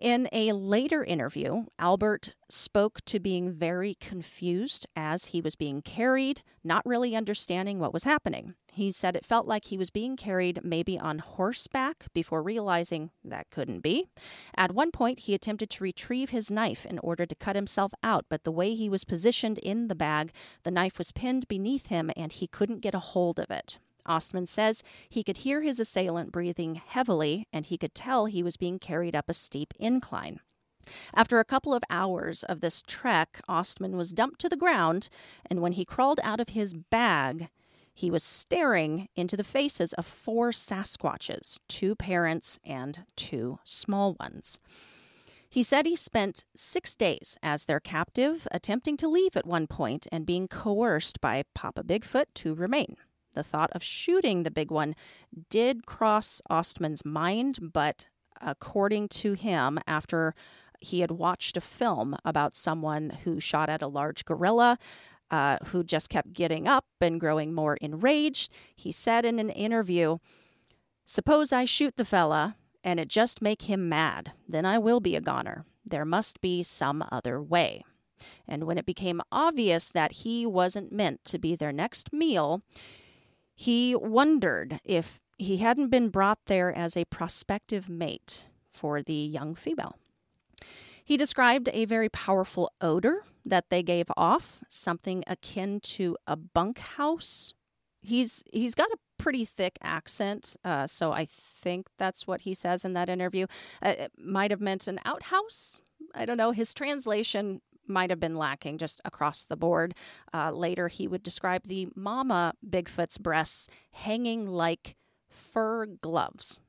[0.00, 6.40] In a later interview, Albert spoke to being very confused as he was being carried,
[6.64, 8.54] not really understanding what was happening.
[8.72, 13.50] He said it felt like he was being carried maybe on horseback before realizing that
[13.50, 14.08] couldn't be.
[14.56, 18.24] At one point, he attempted to retrieve his knife in order to cut himself out,
[18.30, 20.32] but the way he was positioned in the bag,
[20.62, 23.78] the knife was pinned beneath him and he couldn't get a hold of it.
[24.06, 28.56] Ostman says he could hear his assailant breathing heavily and he could tell he was
[28.56, 30.40] being carried up a steep incline.
[31.14, 35.08] After a couple of hours of this trek, Ostman was dumped to the ground,
[35.48, 37.48] and when he crawled out of his bag,
[37.92, 44.58] he was staring into the faces of four Sasquatches, two parents and two small ones.
[45.48, 50.06] He said he spent six days as their captive, attempting to leave at one point
[50.12, 52.96] and being coerced by Papa Bigfoot to remain.
[53.34, 54.94] The thought of shooting the big one
[55.48, 58.06] did cross Ostman's mind, but
[58.40, 60.34] according to him, after
[60.80, 64.78] he had watched a film about someone who shot at a large gorilla,
[65.30, 70.18] uh, who just kept getting up and growing more enraged, he said in an interview,
[71.04, 75.16] Suppose I shoot the fella and it just make him mad, then I will be
[75.16, 75.64] a goner.
[75.84, 77.84] There must be some other way.
[78.46, 82.62] And when it became obvious that he wasn't meant to be their next meal,
[83.60, 89.54] he wondered if he hadn't been brought there as a prospective mate for the young
[89.54, 89.96] female.
[91.04, 97.52] He described a very powerful odor that they gave off, something akin to a bunkhouse.
[98.00, 102.86] He's he's got a pretty thick accent, uh, so I think that's what he says
[102.86, 103.46] in that interview.
[103.82, 105.82] Uh, it might have meant an outhouse.
[106.14, 106.52] I don't know.
[106.52, 107.60] His translation
[107.90, 109.94] might have been lacking just across the board.
[110.32, 114.96] Uh, later, he would describe the mama Bigfoot's breasts hanging like
[115.28, 116.60] fur gloves.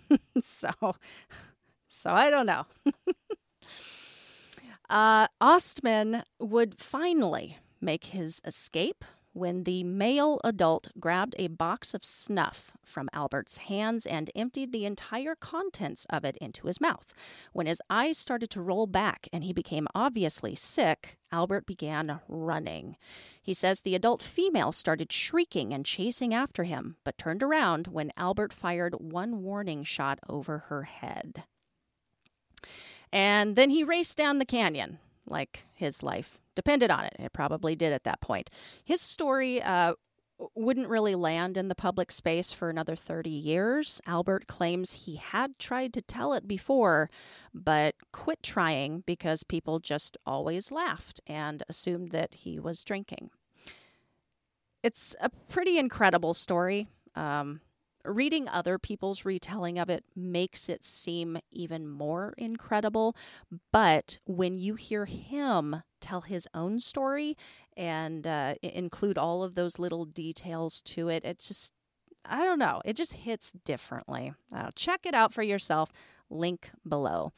[0.40, 0.70] so,
[1.88, 2.66] so I don't know.
[4.90, 9.04] uh, Ostman would finally make his escape
[9.36, 14.86] when the male adult grabbed a box of snuff from Albert's hands and emptied the
[14.86, 17.12] entire contents of it into his mouth.
[17.52, 22.96] When his eyes started to roll back and he became obviously sick, Albert began running.
[23.42, 28.12] He says the adult female started shrieking and chasing after him, but turned around when
[28.16, 31.44] Albert fired one warning shot over her head.
[33.12, 37.14] And then he raced down the canyon like his life depended on it.
[37.20, 38.50] It probably did at that point.
[38.84, 39.94] His story uh,
[40.54, 44.00] wouldn't really land in the public space for another 30 years.
[44.06, 47.08] Albert claims he had tried to tell it before,
[47.54, 53.30] but quit trying because people just always laughed and assumed that he was drinking.
[54.82, 56.88] It's a pretty incredible story.
[57.14, 57.60] Um,
[58.06, 63.16] reading other people's retelling of it makes it seem even more incredible.
[63.72, 67.36] But when you hear him tell his own story
[67.76, 71.72] and uh, include all of those little details to it, it just,
[72.24, 74.32] I don't know, it just hits differently.
[74.54, 75.90] Uh, check it out for yourself.
[76.30, 77.32] Link below.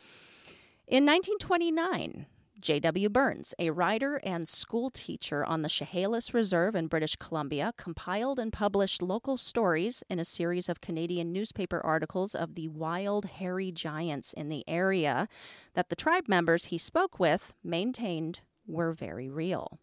[0.86, 2.26] In 1929,
[2.61, 3.09] J.W.
[3.09, 8.52] Burns, a writer and school teacher on the Chehalis Reserve in British Columbia, compiled and
[8.52, 14.32] published local stories in a series of Canadian newspaper articles of the wild, hairy giants
[14.32, 15.28] in the area
[15.74, 19.78] that the tribe members he spoke with maintained were very real.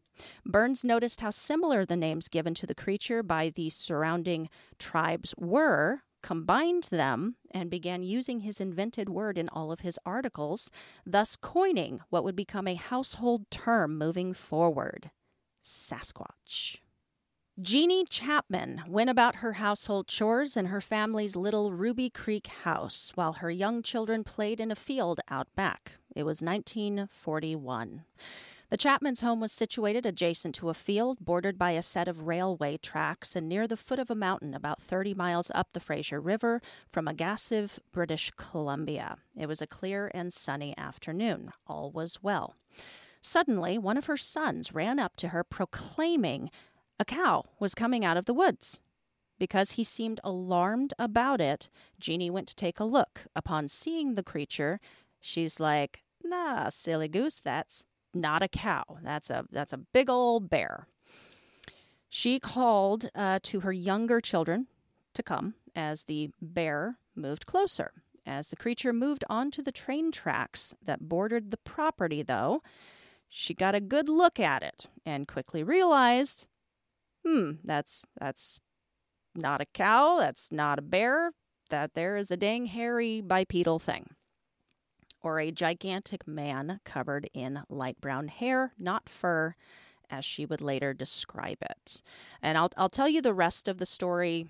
[0.46, 4.50] Burns noticed how similar the names given to the creature by the surrounding
[4.80, 10.72] tribes were combined them and began using his invented word in all of his articles,
[11.06, 15.12] thus coining what would become a household term moving forward
[15.62, 16.78] Sasquatch.
[17.62, 23.34] Jeannie Chapman went about her household chores in her family's little Ruby Creek house while
[23.34, 25.94] her young children played in a field out back.
[26.16, 28.04] It was 1941.
[28.70, 32.78] The Chapman's home was situated adjacent to a field bordered by a set of railway
[32.78, 36.62] tracks and near the foot of a mountain about 30 miles up the Fraser River
[36.92, 39.18] from Agassiz, British Columbia.
[39.38, 41.52] It was a clear and sunny afternoon.
[41.68, 42.56] All was well.
[43.22, 46.50] Suddenly, one of her sons ran up to her proclaiming
[47.00, 48.82] a cow was coming out of the woods.
[49.38, 53.26] Because he seemed alarmed about it, Jeannie went to take a look.
[53.36, 54.80] Upon seeing the creature,
[55.20, 57.86] she's like, Nah, silly goose, that's
[58.16, 58.84] not a cow.
[59.04, 60.88] That's a that's a big old bear.
[62.10, 64.68] She called uh, to her younger children
[65.14, 67.92] to come as the bear moved closer.
[68.26, 72.64] As the creature moved onto the train tracks that bordered the property, though,
[73.30, 76.48] she got a good look at it and quickly realized,
[77.26, 78.60] hmm, that's that's
[79.36, 81.34] not a cow, that's not a bear,
[81.70, 84.16] that there is a dang hairy bipedal thing
[85.26, 89.56] or a gigantic man covered in light brown hair, not fur,
[90.08, 92.04] as she would later describe it.
[92.44, 94.46] And I'll, I'll tell you the rest of the story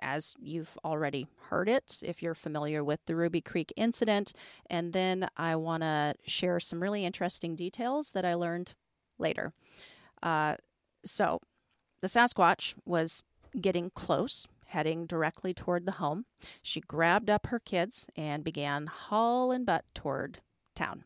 [0.00, 4.32] as you've already heard it, if you're familiar with the Ruby Creek incident.
[4.70, 8.72] And then I want to share some really interesting details that I learned
[9.18, 9.52] later.
[10.22, 10.56] Uh,
[11.04, 11.38] so,
[12.00, 13.22] the Sasquatch was
[13.60, 16.26] getting close heading directly toward the home.
[16.60, 20.40] She grabbed up her kids and began hauling butt toward
[20.74, 21.04] town.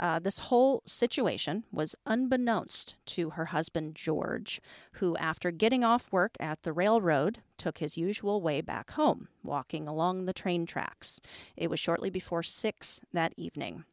[0.00, 4.60] Uh, this whole situation was unbeknownst to her husband George,
[4.94, 9.86] who, after getting off work at the railroad, took his usual way back home, walking
[9.86, 11.20] along the train tracks.
[11.54, 13.84] It was shortly before six that evening.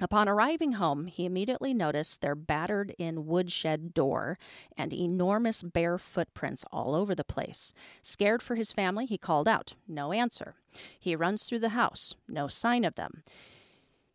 [0.00, 4.38] Upon arriving home, he immediately noticed their battered in woodshed door
[4.76, 7.74] and enormous bare footprints all over the place.
[8.00, 9.74] Scared for his family, he called out.
[9.86, 10.54] No answer.
[10.98, 12.14] He runs through the house.
[12.28, 13.22] No sign of them.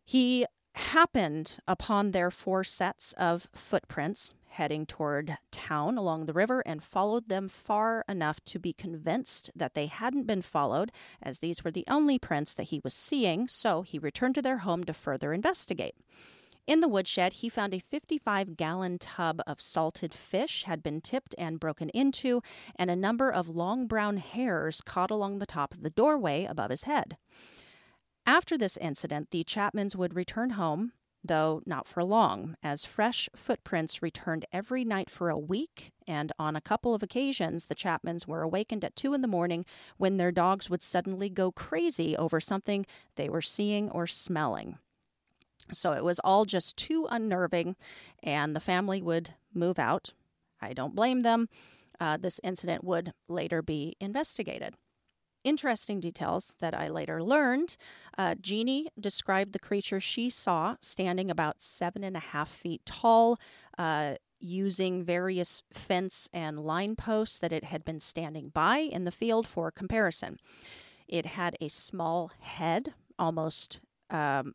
[0.04, 6.82] He happened upon their four sets of footprints heading toward town along the river and
[6.82, 10.90] followed them far enough to be convinced that they hadn't been followed,
[11.22, 14.58] as these were the only prints that he was seeing, so he returned to their
[14.58, 15.94] home to further investigate.
[16.66, 21.34] In the woodshed, he found a 55 gallon tub of salted fish had been tipped
[21.38, 22.42] and broken into,
[22.74, 26.70] and a number of long brown hairs caught along the top of the doorway above
[26.70, 27.18] his head.
[28.26, 30.92] After this incident, the Chapmans would return home,
[31.26, 36.56] though not for long, as fresh footprints returned every night for a week, and on
[36.56, 39.64] a couple of occasions the Chapmans were awakened at two in the morning
[39.96, 44.78] when their dogs would suddenly go crazy over something they were seeing or smelling.
[45.72, 47.76] So it was all just too unnerving,
[48.22, 50.12] and the family would move out.
[50.60, 51.48] I don't blame them.
[51.98, 54.74] Uh, this incident would later be investigated
[55.46, 57.76] interesting details that I later learned.
[58.18, 63.38] Uh, Jeannie described the creature she saw standing about seven and a half feet tall,
[63.78, 69.10] uh, using various fence and line posts that it had been standing by in the
[69.10, 70.38] field for comparison.
[71.08, 73.80] It had a small head, almost
[74.10, 74.54] um,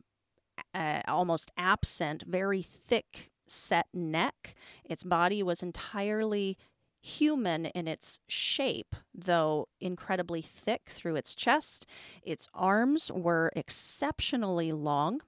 [0.74, 4.54] uh, almost absent, very thick set neck.
[4.84, 6.56] Its body was entirely
[7.02, 11.84] human in its shape, though incredibly thick through its chest.
[12.22, 15.20] Its arms were exceptionally long.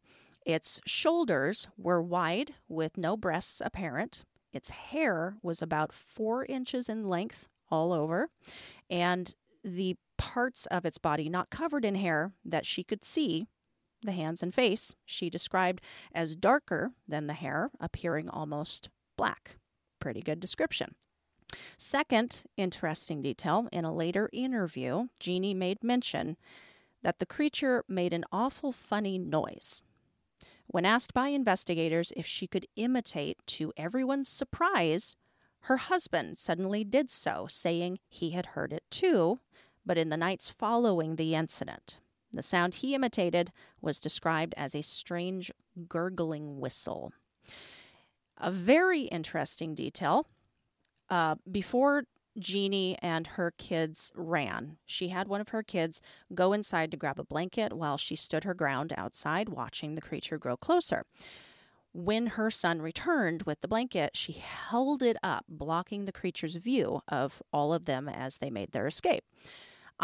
[0.47, 4.25] Its shoulders were wide with no breasts apparent.
[4.53, 8.29] Its hair was about four inches in length all over,
[8.89, 13.47] and the parts of its body not covered in hair that she could see,
[14.03, 15.83] the hands and face, she described
[16.15, 19.57] as darker than the hair, appearing almost black.
[19.99, 20.95] Pretty good description.
[21.77, 26.37] Second, interesting detail in a later interview, Jeannie made mention
[27.03, 29.83] that the creature made an awful funny noise.
[30.67, 35.17] When asked by investigators if she could imitate, to everyone's surprise,
[35.61, 39.41] her husband suddenly did so, saying he had heard it too,
[39.85, 42.01] but in the nights following the incident.
[42.33, 45.53] The sound he imitated was described as a strange
[45.89, 47.13] gurgling whistle.
[48.39, 50.27] A very interesting detail.
[51.11, 52.05] Uh, before
[52.39, 56.03] Jeannie and her kids ran, she had one of her kids
[56.35, 60.39] go inside to grab a blanket while she stood her ground outside watching the creature
[60.39, 61.05] grow closer.
[61.93, 67.03] When her son returned with the blanket, she held it up, blocking the creature's view
[67.07, 69.25] of all of them as they made their escape.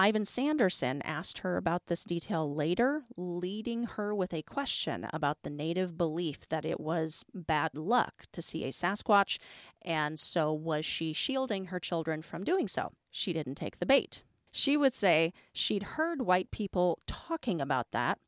[0.01, 5.51] Ivan Sanderson asked her about this detail later, leading her with a question about the
[5.51, 9.39] native belief that it was bad luck to see a Sasquatch,
[9.83, 12.93] and so was she shielding her children from doing so?
[13.11, 14.23] She didn't take the bait.
[14.51, 18.19] She would say she'd heard white people talking about that,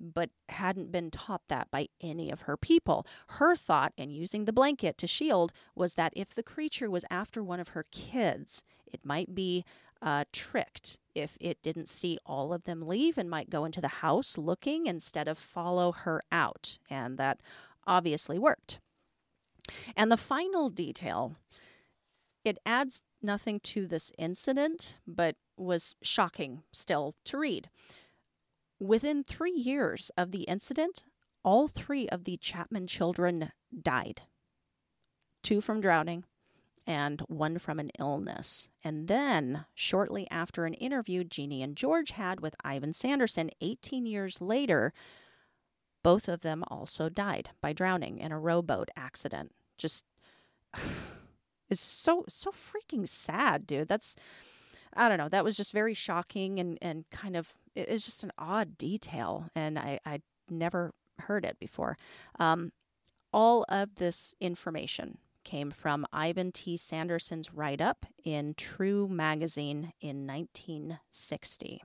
[0.00, 3.06] but hadn't been taught that by any of her people.
[3.28, 7.40] Her thought in using the blanket to shield was that if the creature was after
[7.40, 9.64] one of her kids, it might be
[10.02, 13.88] uh, tricked if it didn't see all of them leave and might go into the
[13.88, 16.78] house looking instead of follow her out.
[16.90, 17.40] And that
[17.86, 18.80] obviously worked.
[19.96, 21.36] And the final detail
[22.44, 27.70] it adds nothing to this incident, but was shocking still to read.
[28.78, 31.04] Within three years of the incident,
[31.42, 34.22] all three of the Chapman children died
[35.44, 36.24] two from drowning,
[36.86, 38.68] and one from an illness.
[38.82, 44.40] And then, shortly after an interview Jeannie and George had with Ivan Sanderson 18 years
[44.40, 44.92] later,
[46.02, 49.52] both of them also died by drowning in a rowboat accident.
[49.78, 50.04] Just
[51.70, 53.88] is so so freaking sad, dude.
[53.88, 54.14] That's
[54.96, 55.28] I don't know.
[55.28, 59.78] That was just very shocking and and kind of it's just an odd detail, and
[59.78, 60.20] I I
[60.50, 61.96] never heard it before.
[62.38, 62.72] Um,
[63.32, 66.76] all of this information came from Ivan T.
[66.76, 71.82] Sanderson's write up in True magazine in 1960.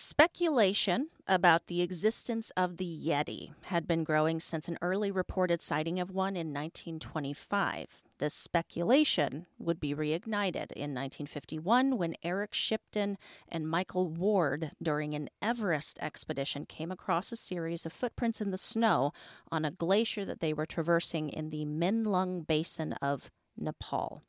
[0.00, 5.98] Speculation about the existence of the Yeti had been growing since an early reported sighting
[5.98, 8.04] of one in 1925.
[8.18, 13.18] This speculation would be reignited in 1951 when Eric Shipton
[13.48, 18.56] and Michael Ward, during an Everest expedition, came across a series of footprints in the
[18.56, 19.12] snow
[19.50, 24.22] on a glacier that they were traversing in the Menlung Basin of Nepal.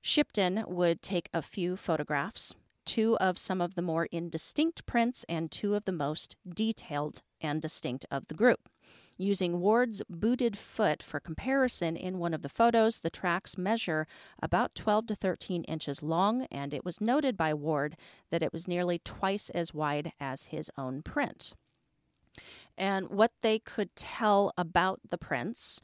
[0.00, 2.54] Shipton would take a few photographs
[2.86, 7.60] two of some of the more indistinct prints and two of the most detailed and
[7.60, 8.68] distinct of the group.
[9.18, 14.06] Using Ward's booted foot for comparison in one of the photos, the tracks measure
[14.42, 17.96] about 12 to 13 inches long, and it was noted by Ward
[18.30, 21.54] that it was nearly twice as wide as his own print.
[22.76, 25.80] And what they could tell about the prints,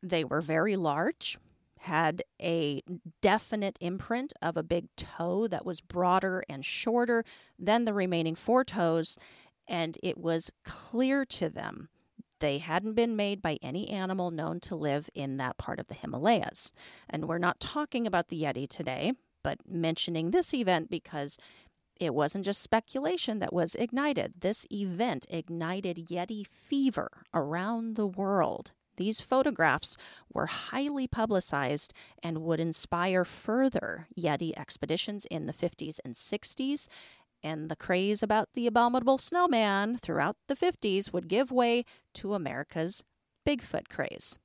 [0.00, 1.38] they were very large,
[1.82, 2.82] had a
[3.20, 7.24] definite imprint of a big toe that was broader and shorter
[7.58, 9.18] than the remaining four toes,
[9.66, 11.88] and it was clear to them
[12.38, 15.94] they hadn't been made by any animal known to live in that part of the
[15.94, 16.72] Himalayas.
[17.08, 19.12] And we're not talking about the Yeti today,
[19.44, 21.38] but mentioning this event because
[22.00, 24.34] it wasn't just speculation that was ignited.
[24.40, 28.72] This event ignited Yeti fever around the world.
[28.96, 29.96] These photographs
[30.32, 36.88] were highly publicized and would inspire further Yeti expeditions in the 50s and 60s.
[37.42, 41.84] And the craze about the abominable snowman throughout the 50s would give way
[42.14, 43.02] to America's
[43.46, 44.38] Bigfoot craze.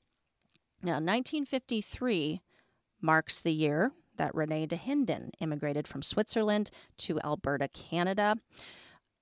[0.82, 2.41] Now, 1953
[3.02, 8.38] marks the year that Rene Dahinden immigrated from Switzerland to Alberta, Canada.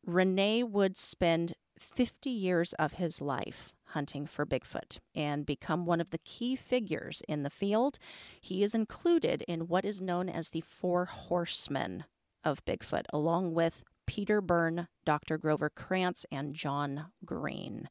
[0.06, 6.10] Rene would spend 50 years of his life hunting for Bigfoot and become one of
[6.10, 8.00] the key figures in the field.
[8.40, 12.06] He is included in what is known as the Four Horsemen
[12.44, 15.38] of Bigfoot, along with Peter Byrne, Dr.
[15.38, 17.90] Grover Krantz, and John Green.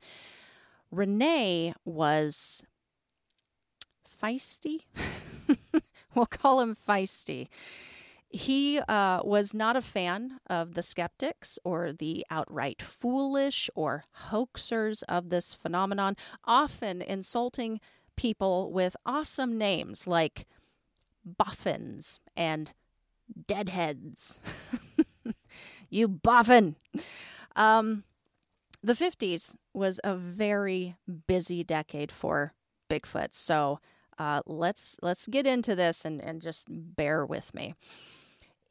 [0.91, 2.65] Rene was
[4.23, 4.85] feisty.
[6.15, 7.49] we'll call him feisty.
[8.29, 15.03] He uh, was not a fan of the skeptics or the outright foolish or hoaxers
[15.09, 17.81] of this phenomenon, often insulting
[18.17, 20.47] people with awesome names like
[21.25, 22.73] boffins and
[23.47, 24.41] deadheads.
[25.89, 26.77] you boffin!
[27.57, 28.05] Um,
[28.83, 30.97] the 50s was a very
[31.27, 32.53] busy decade for
[32.91, 33.35] Bigfoot.
[33.35, 33.81] So
[34.19, 37.75] Uh, let's let's get into this and, and just bear with me.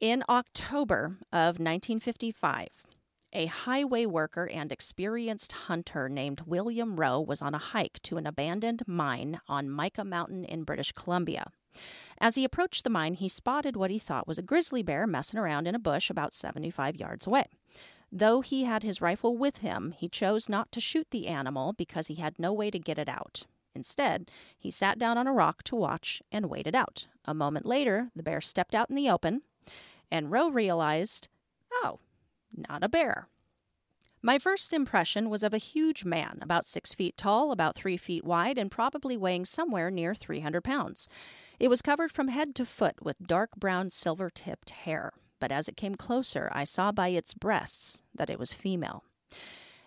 [0.00, 2.68] In October of 1955,
[3.32, 8.26] a highway worker and experienced hunter named William Rowe was on a hike to an
[8.26, 11.50] abandoned mine on Mica Mountain in British Columbia.
[12.18, 15.40] As he approached the mine, he spotted what he thought was a grizzly bear messing
[15.40, 17.46] around in a bush about 75 yards away.
[18.12, 22.06] Though he had his rifle with him, he chose not to shoot the animal because
[22.06, 23.46] he had no way to get it out.
[23.74, 27.06] Instead, he sat down on a rock to watch and waited out.
[27.24, 29.42] A moment later, the bear stepped out in the open,
[30.10, 31.28] and Rowe realized,
[31.72, 31.98] oh,
[32.56, 33.28] not a bear.
[34.22, 38.24] My first impression was of a huge man, about six feet tall, about three feet
[38.24, 41.08] wide, and probably weighing somewhere near 300 pounds.
[41.60, 45.68] It was covered from head to foot with dark brown silver tipped hair, but as
[45.68, 49.04] it came closer, I saw by its breasts that it was female.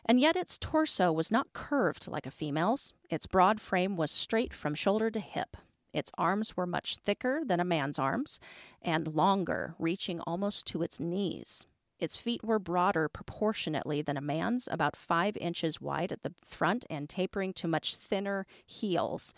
[0.07, 2.93] And yet its torso was not curved like a female's.
[3.09, 5.57] Its broad frame was straight from shoulder to hip.
[5.91, 8.39] Its arms were much thicker than a man's arms
[8.81, 11.65] and longer, reaching almost to its knees.
[11.99, 16.85] Its feet were broader proportionately than a man's, about five inches wide at the front
[16.89, 19.33] and tapering to much thinner heels.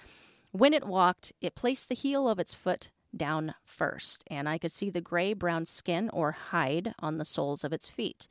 [0.52, 4.72] When it walked, it placed the heel of its foot down first, and I could
[4.72, 8.28] see the gray brown skin or hide on the soles of its feet.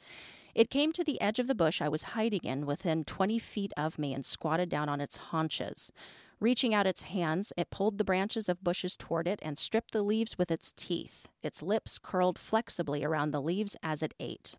[0.59, 3.73] It came to the edge of the bush I was hiding in within 20 feet
[3.77, 5.93] of me and squatted down on its haunches.
[6.41, 10.03] Reaching out its hands, it pulled the branches of bushes toward it and stripped the
[10.03, 11.29] leaves with its teeth.
[11.45, 14.57] Its lips curled flexibly around the leaves as it ate.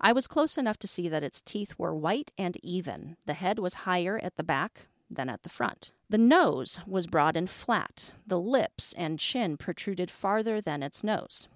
[0.00, 3.16] I was close enough to see that its teeth were white and even.
[3.26, 5.90] The head was higher at the back, than at the front.
[6.08, 8.14] The nose was broad and flat.
[8.24, 11.48] The lips and chin protruded farther than its nose.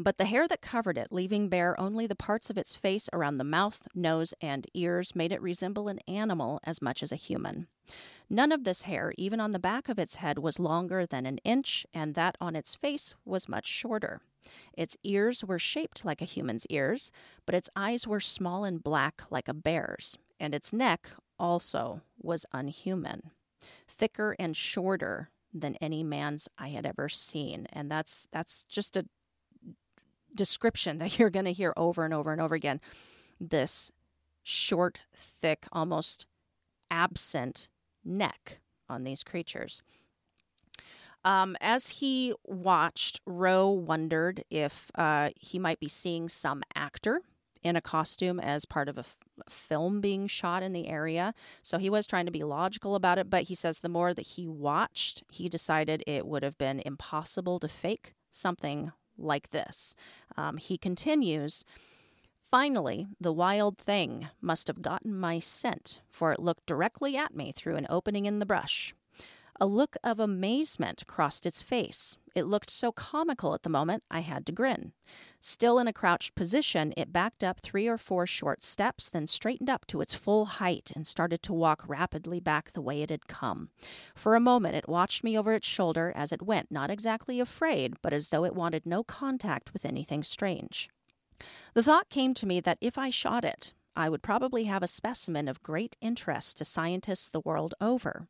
[0.00, 3.36] But the hair that covered it, leaving bare only the parts of its face around
[3.38, 7.66] the mouth, nose, and ears, made it resemble an animal as much as a human.
[8.30, 11.38] None of this hair, even on the back of its head, was longer than an
[11.38, 14.20] inch, and that on its face was much shorter.
[14.72, 17.10] Its ears were shaped like a human's ears,
[17.44, 22.46] but its eyes were small and black like a bear's, and its neck also was
[22.52, 23.32] unhuman,
[23.88, 27.66] thicker and shorter than any man's I had ever seen.
[27.72, 29.06] And that's that's just a
[30.34, 32.80] description that you're going to hear over and over and over again.
[33.40, 33.90] This
[34.42, 36.26] short, thick, almost
[36.90, 37.68] absent
[38.04, 39.82] neck on these creatures.
[41.24, 47.22] Um, as he watched, Rowe wondered if uh, he might be seeing some actor
[47.62, 49.04] in a costume as part of a
[49.48, 51.34] film being shot in the area.
[51.62, 54.22] So he was trying to be logical about it, but he says the more that
[54.22, 59.96] he watched, he decided it would have been impossible to fake something like this.
[60.36, 61.64] Um, he continues.
[62.40, 67.52] Finally, the wild thing must have gotten my scent, for it looked directly at me
[67.52, 68.94] through an opening in the brush.
[69.60, 72.16] A look of amazement crossed its face.
[72.36, 74.92] It looked so comical at the moment, I had to grin.
[75.40, 79.68] Still in a crouched position, it backed up three or four short steps, then straightened
[79.68, 83.26] up to its full height and started to walk rapidly back the way it had
[83.26, 83.70] come.
[84.14, 87.94] For a moment, it watched me over its shoulder as it went, not exactly afraid,
[88.00, 90.88] but as though it wanted no contact with anything strange.
[91.74, 94.86] The thought came to me that if I shot it, I would probably have a
[94.86, 98.28] specimen of great interest to scientists the world over.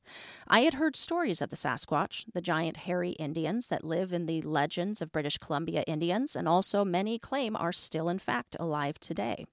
[0.49, 4.41] I had heard stories of the Sasquatch, the giant hairy Indians that live in the
[4.41, 9.45] legends of British Columbia Indians, and also many claim are still in fact alive today.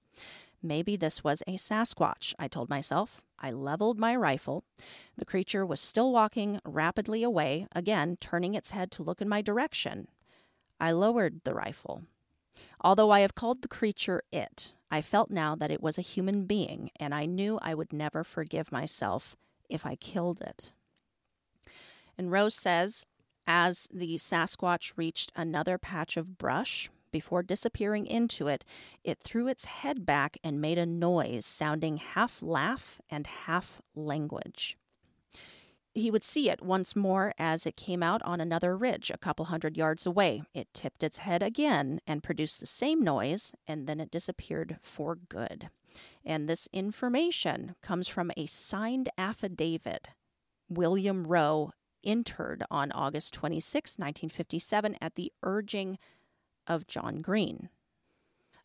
[0.62, 3.20] Maybe this was a Sasquatch, I told myself.
[3.38, 4.64] I leveled my rifle.
[5.18, 9.42] The creature was still walking rapidly away, again turning its head to look in my
[9.42, 10.08] direction.
[10.80, 12.04] I lowered the rifle.
[12.80, 16.44] Although I have called the creature it, I felt now that it was a human
[16.46, 19.36] being, and I knew I would never forgive myself
[19.68, 20.72] if I killed it.
[22.16, 23.04] And Rowe says,
[23.46, 28.64] as the Sasquatch reached another patch of brush, before disappearing into it,
[29.02, 34.76] it threw its head back and made a noise sounding half laugh and half language
[35.96, 39.46] he would see it once more as it came out on another ridge a couple
[39.46, 40.42] hundred yards away.
[40.52, 45.16] It tipped its head again and produced the same noise, and then it disappeared for
[45.16, 45.70] good.
[46.24, 50.08] And this information comes from a signed affidavit
[50.68, 51.72] William Rowe
[52.04, 55.98] entered on August 26, 1957, at the urging
[56.66, 57.70] of John Green.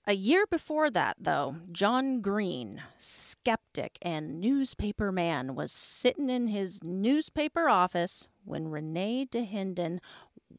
[0.07, 2.81] A year before that, though, John Green,
[3.71, 9.99] skeptic and newspaper man, was sitting in his newspaper office when Rene Dahinden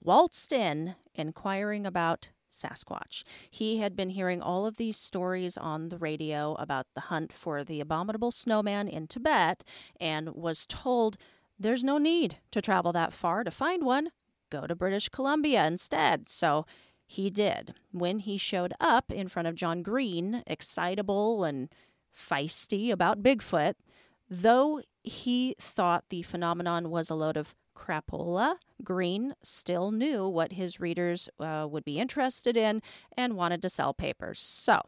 [0.01, 3.23] waltzed in inquiring about Sasquatch.
[3.51, 7.63] He had been hearing all of these stories on the radio about the hunt for
[7.65, 9.63] the abominable snowman in Tibet
[10.01, 11.19] and was told
[11.59, 14.09] there's no need to travel that far to find one.
[14.51, 16.31] Go to British Columbia instead.
[16.31, 16.65] So
[17.07, 17.75] he did.
[17.91, 21.69] When he showed up in front of John Green, excitable and
[22.17, 23.75] feisty about Bigfoot,
[24.29, 30.81] though he thought the phenomenon was a load of crapola, Green still knew what his
[30.81, 32.83] readers uh, would be interested in
[33.17, 34.41] and wanted to sell papers.
[34.41, 34.83] So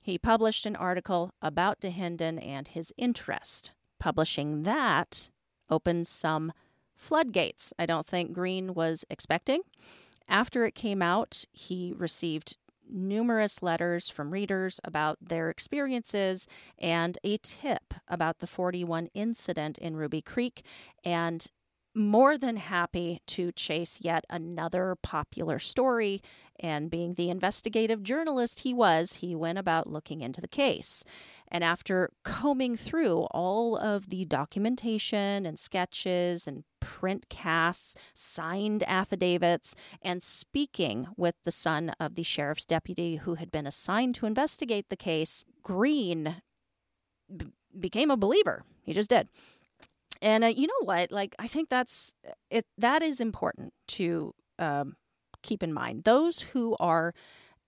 [0.00, 3.72] he published an article about Dahinden and his interest.
[3.98, 5.30] Publishing that
[5.70, 6.52] opened some
[6.94, 9.62] floodgates I don't think Green was expecting.
[10.28, 12.56] After it came out, he received
[12.88, 16.46] numerous letters from readers about their experiences
[16.78, 20.64] and a tip about the 41 incident in Ruby Creek
[21.04, 21.46] and
[21.94, 26.20] more than happy to chase yet another popular story.
[26.58, 31.04] And being the investigative journalist he was, he went about looking into the case.
[31.48, 39.74] And after combing through all of the documentation and sketches and print casts, signed affidavits,
[40.00, 44.88] and speaking with the son of the sheriff's deputy who had been assigned to investigate
[44.88, 46.42] the case, Green
[47.34, 47.46] b-
[47.78, 48.64] became a believer.
[48.82, 49.28] He just did.
[50.22, 51.10] And uh, you know what?
[51.10, 52.14] Like, I think that's
[52.48, 52.64] it.
[52.78, 54.96] That is important to um,
[55.42, 56.04] keep in mind.
[56.04, 57.12] Those who are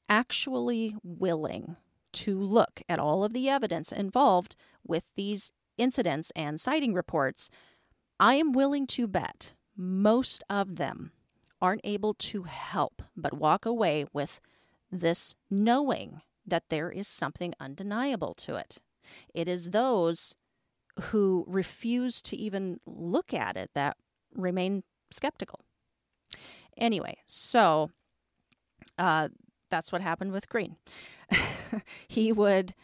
[0.09, 1.77] actually willing
[2.13, 4.55] to look at all of the evidence involved
[4.87, 7.51] with these incidents and sighting reports,
[8.21, 11.11] I am willing to bet most of them
[11.61, 14.41] aren't able to help but walk away with
[14.93, 18.79] this knowing that there is something undeniable to it.
[19.35, 20.37] It is those
[21.01, 23.97] who refuse to even look at it that
[24.35, 25.61] remain skeptical.
[26.77, 27.91] Anyway, so
[28.99, 29.29] uh,
[29.71, 30.77] that's what happened with Green.
[32.09, 32.75] he would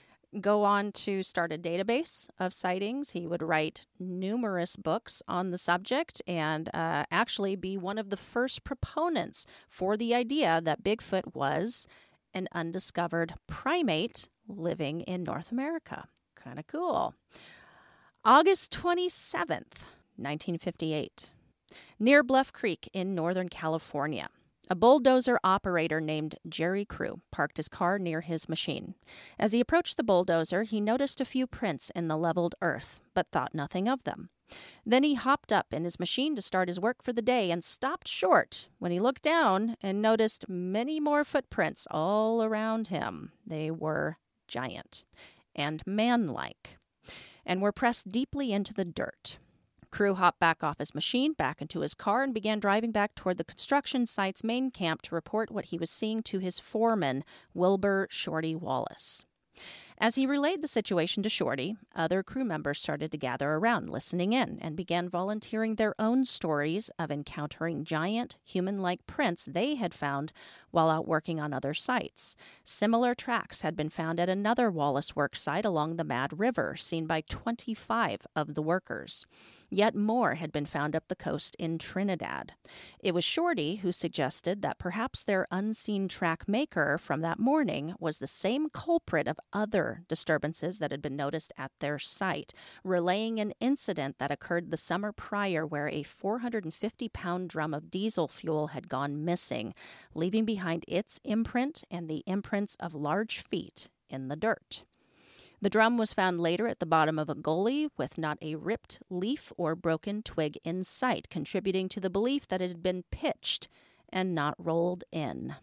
[0.40, 3.10] go on to start a database of sightings.
[3.10, 8.16] He would write numerous books on the subject and uh, actually be one of the
[8.16, 11.88] first proponents for the idea that Bigfoot was
[12.32, 16.06] an undiscovered primate living in North America.
[16.36, 17.14] Kind of cool.
[18.22, 19.86] August 27th,
[20.18, 21.30] 1958.
[21.98, 24.28] Near Bluff Creek in Northern California,
[24.68, 28.94] a bulldozer operator named Jerry Crew parked his car near his machine.
[29.38, 33.28] As he approached the bulldozer, he noticed a few prints in the leveled earth, but
[33.32, 34.28] thought nothing of them.
[34.84, 37.64] Then he hopped up in his machine to start his work for the day and
[37.64, 43.32] stopped short when he looked down and noticed many more footprints all around him.
[43.46, 45.06] They were giant
[45.56, 46.76] and manlike
[47.44, 49.38] and were pressed deeply into the dirt.
[49.90, 53.38] Crew hopped back off his machine, back into his car, and began driving back toward
[53.38, 57.24] the construction site's main camp to report what he was seeing to his foreman,
[57.54, 59.24] Wilbur Shorty Wallace.
[60.02, 64.32] As he relayed the situation to Shorty, other crew members started to gather around, listening
[64.32, 69.92] in, and began volunteering their own stories of encountering giant, human like prints they had
[69.92, 70.32] found
[70.70, 72.34] while out working on other sites.
[72.64, 77.06] Similar tracks had been found at another Wallace work site along the Mad River, seen
[77.06, 79.26] by 25 of the workers.
[79.70, 82.54] Yet more had been found up the coast in Trinidad.
[82.98, 88.18] It was Shorty who suggested that perhaps their unseen track maker from that morning was
[88.18, 92.52] the same culprit of other disturbances that had been noticed at their site,
[92.82, 98.26] relaying an incident that occurred the summer prior where a 450 pound drum of diesel
[98.26, 99.72] fuel had gone missing,
[100.14, 104.82] leaving behind its imprint and the imprints of large feet in the dirt.
[105.62, 109.00] The drum was found later at the bottom of a gully with not a ripped
[109.10, 113.68] leaf or broken twig in sight, contributing to the belief that it had been pitched
[114.08, 115.56] and not rolled in.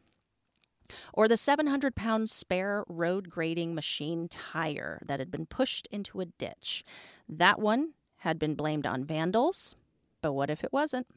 [1.14, 6.26] Or the 700 pound spare road grading machine tire that had been pushed into a
[6.26, 6.84] ditch.
[7.28, 9.76] That one had been blamed on vandals,
[10.22, 11.08] but what if it wasn't?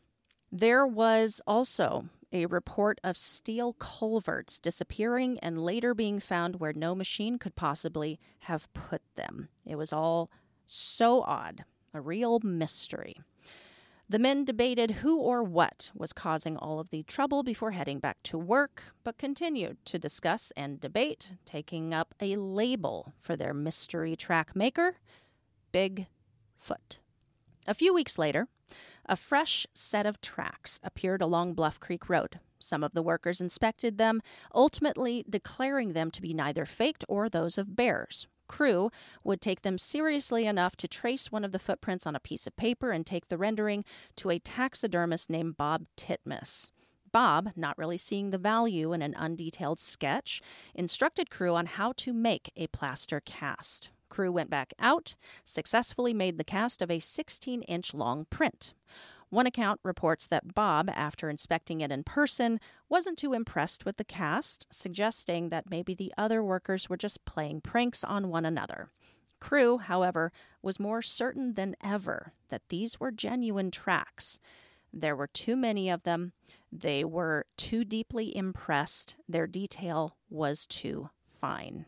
[0.50, 6.94] There was also a report of steel culverts disappearing and later being found where no
[6.94, 9.48] machine could possibly have put them.
[9.66, 10.30] It was all
[10.66, 13.16] so odd, a real mystery.
[14.08, 18.16] The men debated who or what was causing all of the trouble before heading back
[18.24, 24.16] to work, but continued to discuss and debate, taking up a label for their mystery
[24.16, 24.96] track maker
[25.70, 26.08] Big
[26.58, 26.98] Foot.
[27.68, 28.48] A few weeks later,
[29.06, 32.40] a fresh set of tracks appeared along Bluff Creek Road.
[32.58, 34.20] Some of the workers inspected them,
[34.54, 38.26] ultimately declaring them to be neither faked or those of bears.
[38.48, 38.90] Crew
[39.22, 42.56] would take them seriously enough to trace one of the footprints on a piece of
[42.56, 43.84] paper and take the rendering
[44.16, 46.72] to a taxidermist named Bob Titmus.
[47.12, 50.40] Bob, not really seeing the value in an undetailed sketch,
[50.74, 53.90] instructed Crew on how to make a plaster cast.
[54.10, 58.74] Crew went back out, successfully made the cast of a 16 inch long print.
[59.30, 62.58] One account reports that Bob, after inspecting it in person,
[62.88, 67.60] wasn't too impressed with the cast, suggesting that maybe the other workers were just playing
[67.60, 68.90] pranks on one another.
[69.38, 70.32] Crew, however,
[70.62, 74.40] was more certain than ever that these were genuine tracks.
[74.92, 76.32] There were too many of them.
[76.72, 79.14] They were too deeply impressed.
[79.28, 81.86] Their detail was too fine.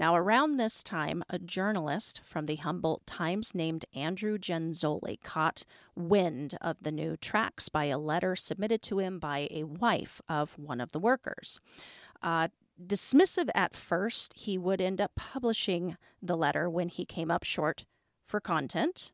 [0.00, 6.56] Now, around this time, a journalist from the Humboldt Times named Andrew Genzoli caught wind
[6.62, 10.80] of the new tracks by a letter submitted to him by a wife of one
[10.80, 11.60] of the workers.
[12.22, 12.48] Uh,
[12.82, 17.84] dismissive at first, he would end up publishing the letter when he came up short
[18.24, 19.12] for content.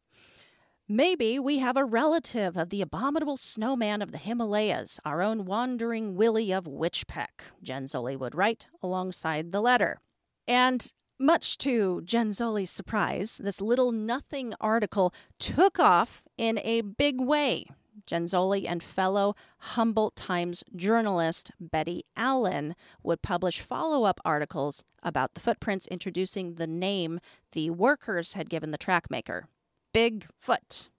[0.87, 6.15] Maybe we have a relative of the abominable snowman of the Himalayas, our own wandering
[6.15, 10.01] Willie of Weitchpec, Genzoli would write alongside the letter.
[10.47, 17.67] And much to Genzoli's surprise, this little nothing article took off in a big way.
[18.07, 25.41] Genzoli and fellow Humboldt Times journalist Betty Allen would publish follow up articles about the
[25.41, 27.21] footprints introducing the name
[27.53, 29.49] the workers had given the track maker
[29.95, 30.91] Bigfoot.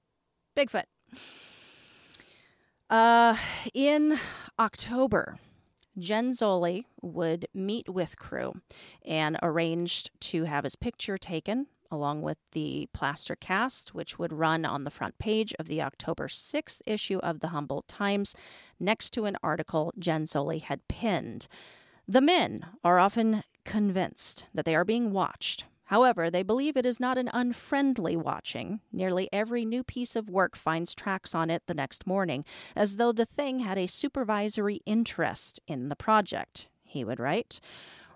[0.55, 0.85] Bigfoot.
[2.89, 3.37] Uh,
[3.73, 4.17] in
[4.57, 5.37] October,
[5.97, 8.53] Genzoli would meet with crew
[9.05, 14.65] and arranged to have his picture taken along with the plaster cast, which would run
[14.65, 18.35] on the front page of the October 6th issue of the Humboldt Times,
[18.79, 21.47] next to an article Genzoli had pinned.
[22.07, 26.99] The men are often convinced that they are being watched However, they believe it is
[26.99, 28.81] not an unfriendly watching.
[28.91, 32.43] Nearly every new piece of work finds tracks on it the next morning,
[32.75, 37.61] as though the thing had a supervisory interest in the project, he would write.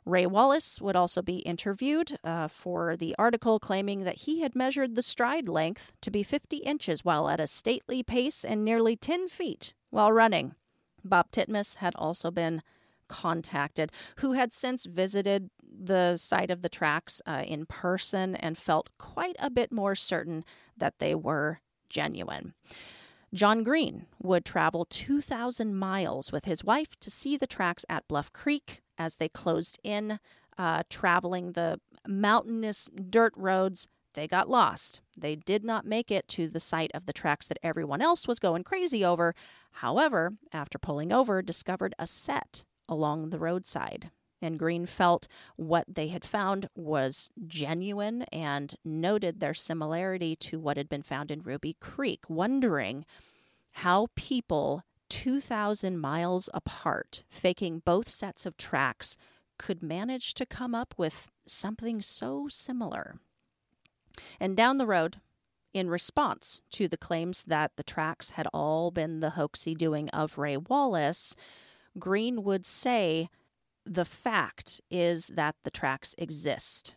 [0.04, 4.96] Ray Wallace would also be interviewed uh, for the article claiming that he had measured
[4.96, 9.30] the stride length to be 50 inches while at a stately pace and nearly 10
[9.30, 10.56] feet while running.
[11.06, 12.64] Bob Titmus had also been
[13.12, 18.90] contacted, who had since visited the site of the tracks uh, in person and felt
[18.98, 20.44] quite a bit more certain
[20.78, 21.60] that they were
[21.90, 22.54] genuine.
[23.34, 28.34] John Green would travel 2,000 miles with his wife to see the tracks at Bluff
[28.34, 30.20] Creek as they closed in,
[30.58, 33.88] uh, traveling the mountainous dirt roads.
[34.14, 35.00] They got lost.
[35.16, 38.40] They did not make it to the site of the tracks that everyone else was
[38.40, 39.34] going crazy over.
[39.76, 44.12] However, after pulling over, discovered a set along the roadside
[44.42, 50.78] and Green felt what they had found was genuine and noted their similarity to what
[50.78, 53.06] had been found in Ruby Creek, wondering
[53.74, 59.18] how people 2,000 miles apart, faking both sets of tracks,
[59.58, 63.20] could manage to come up with something so similar.
[64.40, 65.18] And down the road,
[65.74, 70.38] in response to the claims that the tracks had all been the hoaxy doing of
[70.38, 71.36] Ray Wallace,
[72.00, 73.30] Green would say
[73.86, 76.96] the fact is that the tracks exist,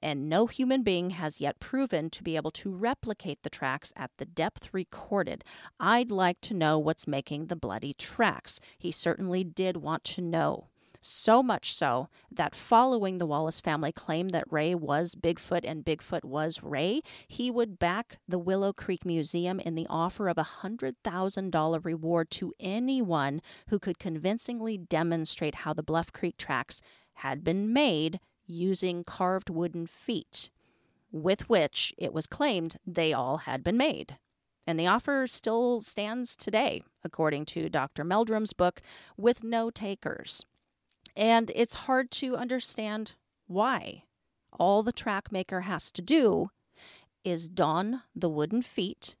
[0.00, 4.10] and no human being has yet proven to be able to replicate the tracks at
[4.18, 5.44] the depth recorded.
[5.78, 8.60] I'd like to know what's making the bloody tracks.
[8.78, 10.68] He certainly did want to know.
[11.04, 16.22] So much so that following the Wallace family claim that Ray was Bigfoot and Bigfoot
[16.22, 21.84] was Ray, he would back the Willow Creek Museum in the offer of a $100,000
[21.84, 26.80] reward to anyone who could convincingly demonstrate how the Bluff Creek tracks
[27.14, 30.50] had been made using carved wooden feet,
[31.10, 34.18] with which it was claimed they all had been made.
[34.68, 38.04] And the offer still stands today, according to Dr.
[38.04, 38.80] Meldrum's book,
[39.16, 40.44] with no takers.
[41.16, 43.14] And it's hard to understand
[43.46, 44.04] why.
[44.58, 46.50] All the track maker has to do
[47.24, 49.16] is don the wooden feet,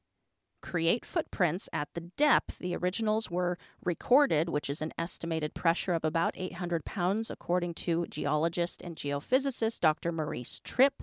[0.60, 6.04] create footprints at the depth the originals were recorded, which is an estimated pressure of
[6.04, 10.12] about 800 pounds, according to geologist and geophysicist Dr.
[10.12, 11.02] Maurice Tripp.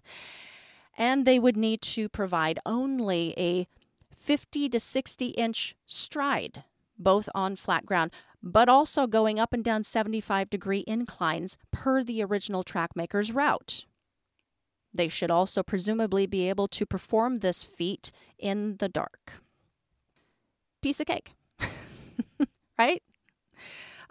[0.97, 3.67] And they would need to provide only a
[4.15, 6.63] 50 to 60 inch stride,
[6.97, 8.11] both on flat ground
[8.41, 13.85] but also going up and down 75 degree inclines per the original trackmaker's route.
[14.93, 19.33] They should also presumably be able to perform this feat in the dark.
[20.81, 21.33] Piece of cake,
[22.79, 23.03] right?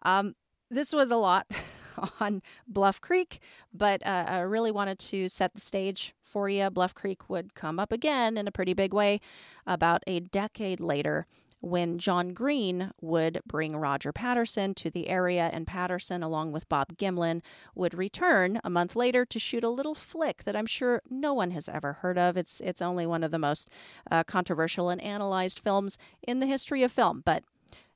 [0.02, 0.34] Um,
[0.70, 1.46] this was a lot
[2.20, 3.40] on Bluff Creek,
[3.72, 6.68] but uh, I really wanted to set the stage for you.
[6.70, 9.20] Bluff Creek would come up again in a pretty big way
[9.66, 11.26] about a decade later
[11.60, 16.96] when John Green would bring Roger Patterson to the area, and Patterson, along with Bob
[16.96, 17.42] Gimlin,
[17.74, 21.50] would return a month later to shoot a little flick that I'm sure no one
[21.50, 22.36] has ever heard of.
[22.36, 23.70] It's it's only one of the most
[24.10, 27.42] uh, controversial and analyzed films in the history of film, but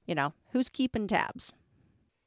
[0.07, 1.55] you know who's keeping tabs?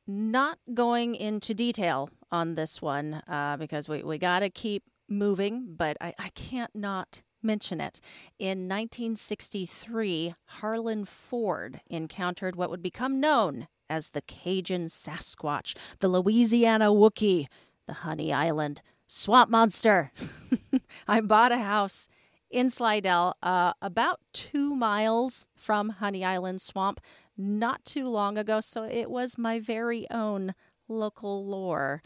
[0.07, 5.75] Not going into detail on this one uh, because we we got to keep moving,
[5.75, 8.01] but I, I can't not mention it.
[8.39, 16.89] In 1963, Harlan Ford encountered what would become known as the Cajun Sasquatch, the Louisiana
[16.89, 17.47] Wookiee,
[17.87, 20.11] the Honey Island Swamp Monster.
[21.07, 22.09] I bought a house
[22.49, 27.01] in Slidell, uh, about two miles from Honey Island Swamp,
[27.37, 30.55] not too long ago, so it was my very own
[30.87, 32.01] local lore.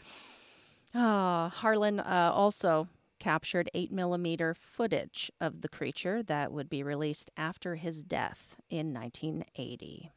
[0.94, 2.88] Ah, Harlan uh, also
[3.20, 8.92] captured 8 millimeter footage of the creature that would be released after his death in
[8.92, 10.10] 1980.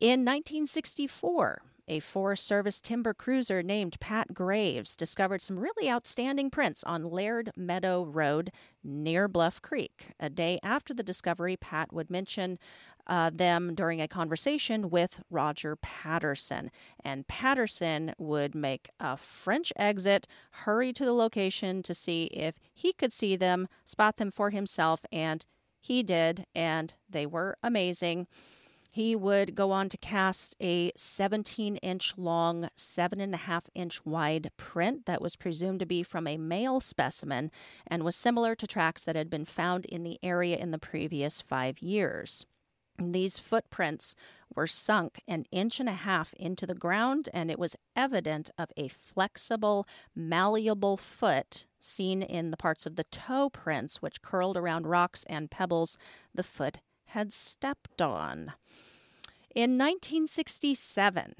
[0.00, 6.84] In 1964, a Forest Service timber cruiser named Pat Graves discovered some really outstanding prints
[6.84, 8.52] on Laird Meadow Road
[8.84, 10.12] near Bluff Creek.
[10.20, 12.60] A day after the discovery, Pat would mention
[13.10, 16.70] uh, them during a conversation with Roger Patterson.
[17.04, 22.92] And Patterson would make a French exit, hurry to the location to see if he
[22.92, 25.44] could see them, spot them for himself, and
[25.80, 28.28] he did, and they were amazing.
[28.92, 35.22] He would go on to cast a 17 inch long, 7.5 inch wide print that
[35.22, 37.50] was presumed to be from a male specimen
[37.86, 41.40] and was similar to tracks that had been found in the area in the previous
[41.40, 42.46] five years.
[43.00, 44.14] These footprints
[44.54, 48.70] were sunk an inch and a half into the ground, and it was evident of
[48.76, 54.86] a flexible, malleable foot seen in the parts of the toe prints which curled around
[54.86, 55.96] rocks and pebbles
[56.34, 58.52] the foot had stepped on.
[59.54, 61.34] In 1967,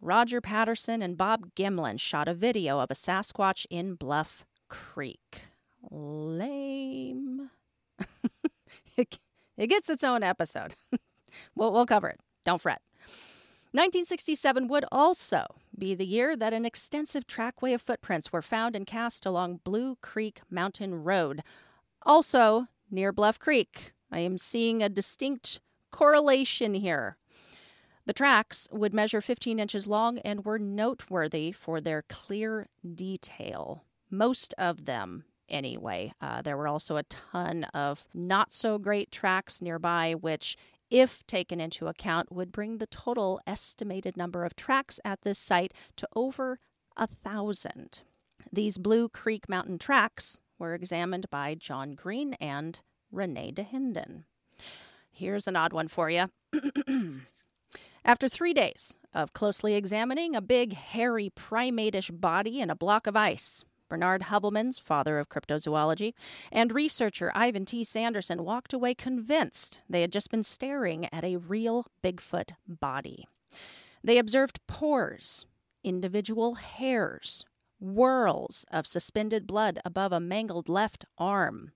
[0.00, 5.42] Roger Patterson and Bob Gimlin shot a video of a Sasquatch in Bluff Creek.
[5.90, 7.50] Lame.
[9.56, 10.74] It gets its own episode.
[11.54, 12.20] we'll, we'll cover it.
[12.44, 12.82] Don't fret.
[13.72, 15.44] 1967 would also
[15.78, 19.96] be the year that an extensive trackway of footprints were found and cast along Blue
[20.00, 21.42] Creek Mountain Road,
[22.02, 23.92] also near Bluff Creek.
[24.10, 27.16] I am seeing a distinct correlation here.
[28.06, 33.82] The tracks would measure 15 inches long and were noteworthy for their clear detail.
[34.10, 36.12] Most of them anyway.
[36.20, 40.56] Uh, there were also a ton of not so great tracks nearby, which,
[40.90, 45.74] if taken into account, would bring the total estimated number of tracks at this site
[45.96, 46.58] to over
[46.96, 48.02] a thousand.
[48.52, 52.80] These Blue Creek Mountain tracks were examined by John Green and
[53.10, 54.24] Renee de Dahinden.
[55.10, 56.26] Here's an odd one for you.
[58.04, 63.16] After three days of closely examining a big, hairy, primate-ish body in a block of
[63.16, 66.14] ice, Bernard Heuvelmans, father of cryptozoology,
[66.50, 67.84] and researcher Ivan T.
[67.84, 73.26] Sanderson walked away convinced they had just been staring at a real Bigfoot body.
[74.02, 75.46] They observed pores,
[75.84, 77.44] individual hairs,
[77.80, 81.72] whirls of suspended blood above a mangled left arm.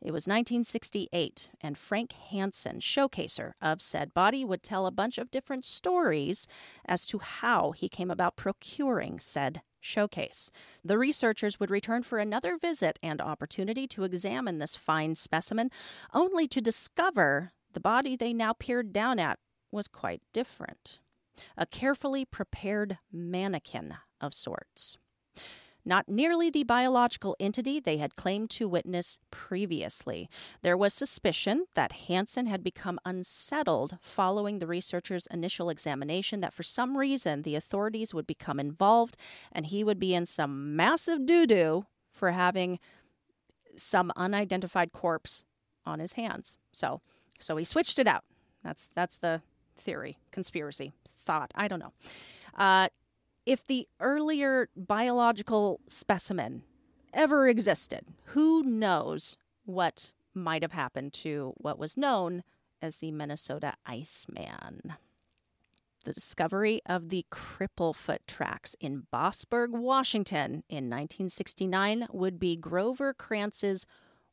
[0.00, 5.30] It was 1968, and Frank Hansen, showcaser of said body, would tell a bunch of
[5.30, 6.46] different stories
[6.86, 10.50] as to how he came about procuring said showcase.
[10.84, 15.70] The researchers would return for another visit and opportunity to examine this fine specimen,
[16.12, 19.38] only to discover the body they now peered down at
[19.70, 21.00] was quite different.
[21.56, 24.98] A carefully prepared mannequin of sorts
[25.84, 30.28] not nearly the biological entity they had claimed to witness previously.
[30.62, 36.62] There was suspicion that Hansen had become unsettled following the researchers' initial examination, that for
[36.62, 39.16] some reason the authorities would become involved
[39.52, 42.78] and he would be in some massive doo doo for having
[43.76, 45.44] some unidentified corpse
[45.84, 46.56] on his hands.
[46.72, 47.00] So,
[47.38, 48.24] so he switched it out.
[48.62, 49.42] That's that's the
[49.76, 50.92] theory, conspiracy,
[51.24, 51.50] thought.
[51.54, 51.92] I don't know.
[52.56, 52.88] Uh,
[53.46, 56.62] if the earlier biological specimen
[57.12, 62.42] ever existed, who knows what might have happened to what was known
[62.82, 64.94] as the Minnesota Iceman?
[66.04, 73.86] The discovery of the Cripplefoot tracks in Bossburg, Washington in 1969 would be Grover Krantz's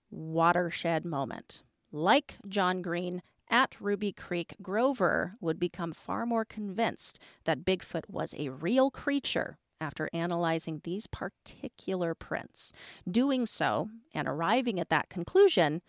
[0.09, 1.63] watershed moment.
[1.93, 8.33] Like John Green at Ruby Creek, Grover would become far more convinced that Bigfoot was
[8.37, 12.71] a real creature after analyzing these particular prints.
[13.09, 15.81] Doing so and arriving at that conclusion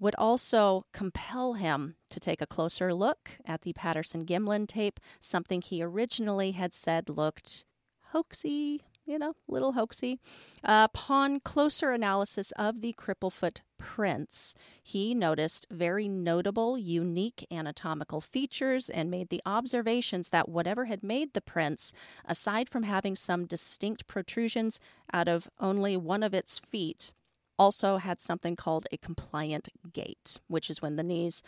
[0.00, 5.62] would also compel him to take a closer look at the Patterson Gimlin tape, something
[5.62, 7.64] he originally had said looked
[8.12, 10.18] hoaxy, you know, little hoaxy.
[10.62, 18.88] Uh, upon closer analysis of the Cripplefoot prints, he noticed very notable, unique anatomical features
[18.88, 21.92] and made the observations that whatever had made the prints,
[22.24, 24.80] aside from having some distinct protrusions
[25.12, 27.12] out of only one of its feet,
[27.58, 31.42] also had something called a compliant gait, which is when the knees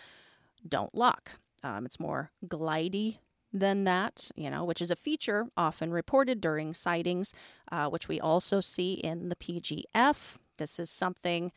[0.66, 1.32] don't lock.
[1.62, 3.18] Um, it's more glidey
[3.52, 7.32] than that, you know, which is a feature often reported during sightings,
[7.70, 10.36] uh, which we also see in the PGF.
[10.58, 11.52] This is something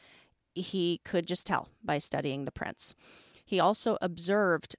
[0.54, 2.96] he could just tell by studying the prints.
[3.46, 4.76] He also observed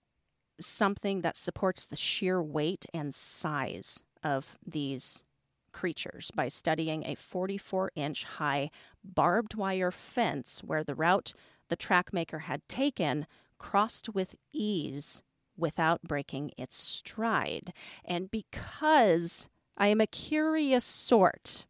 [0.61, 5.25] something that supports the sheer weight and size of these
[5.73, 8.71] creatures by studying a 44 inch high
[9.05, 11.33] barbed wire fence where the route
[11.69, 13.27] the trackmaker had taken
[13.59, 15.23] crossed with ease
[15.61, 17.73] without breaking its stride.
[18.05, 21.67] And because I am a curious sort,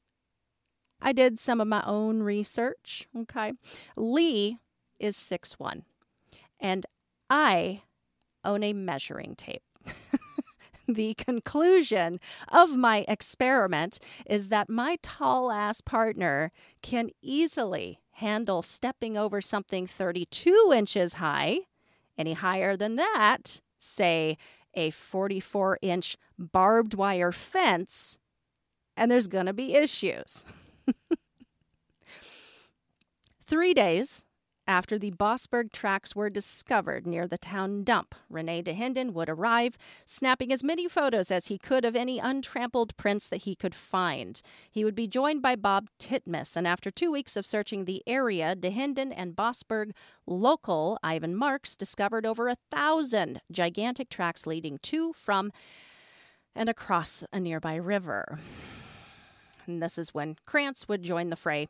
[1.03, 3.09] I did some of my own research.
[3.16, 3.53] Okay.
[3.97, 4.59] Lee
[4.99, 5.84] is six one,
[6.59, 6.84] and
[7.28, 7.82] I
[8.45, 9.62] own a measuring tape.
[10.88, 19.16] the conclusion of my experiment is that my tall ass partner can easily handle stepping
[19.16, 21.61] over something 32 inches high.
[22.18, 24.37] Any higher than that, say
[24.74, 28.18] a 44 inch barbed wire fence,
[28.97, 30.45] and there's going to be issues.
[33.47, 34.24] Three days
[34.70, 39.76] after the Bossburg tracks were discovered near the town dump, Rene de Dahinden would arrive,
[40.04, 44.40] snapping as many photos as he could of any untrampled prints that he could find.
[44.70, 48.54] He would be joined by Bob Titmus, and after two weeks of searching the area,
[48.54, 49.90] de Dahinden and Bossburg
[50.24, 55.50] local Ivan Marks discovered over a thousand gigantic tracks leading to, from,
[56.54, 58.38] and across a nearby river.
[59.70, 61.68] And this is when Krantz would join the fray,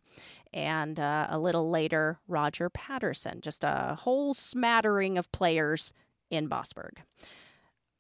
[0.53, 3.41] and uh, a little later, Roger Patterson.
[3.41, 5.93] Just a whole smattering of players
[6.31, 6.99] in Bossburg.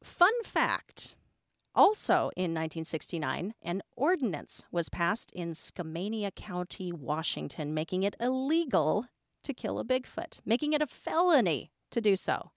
[0.02, 1.16] Fun fact
[1.74, 9.06] also in 1969, an ordinance was passed in Skamania County, Washington, making it illegal
[9.44, 12.50] to kill a Bigfoot, making it a felony to do so.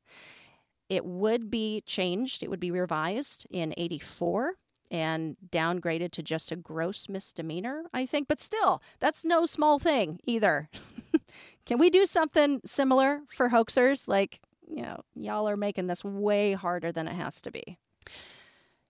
[0.89, 4.55] It would be changed, it would be revised in 84
[4.93, 8.27] and downgraded to just a gross misdemeanor, I think.
[8.27, 10.69] But still, that's no small thing either.
[11.65, 14.07] Can we do something similar for hoaxers?
[14.07, 14.39] Like,
[14.69, 17.79] you know, y'all are making this way harder than it has to be.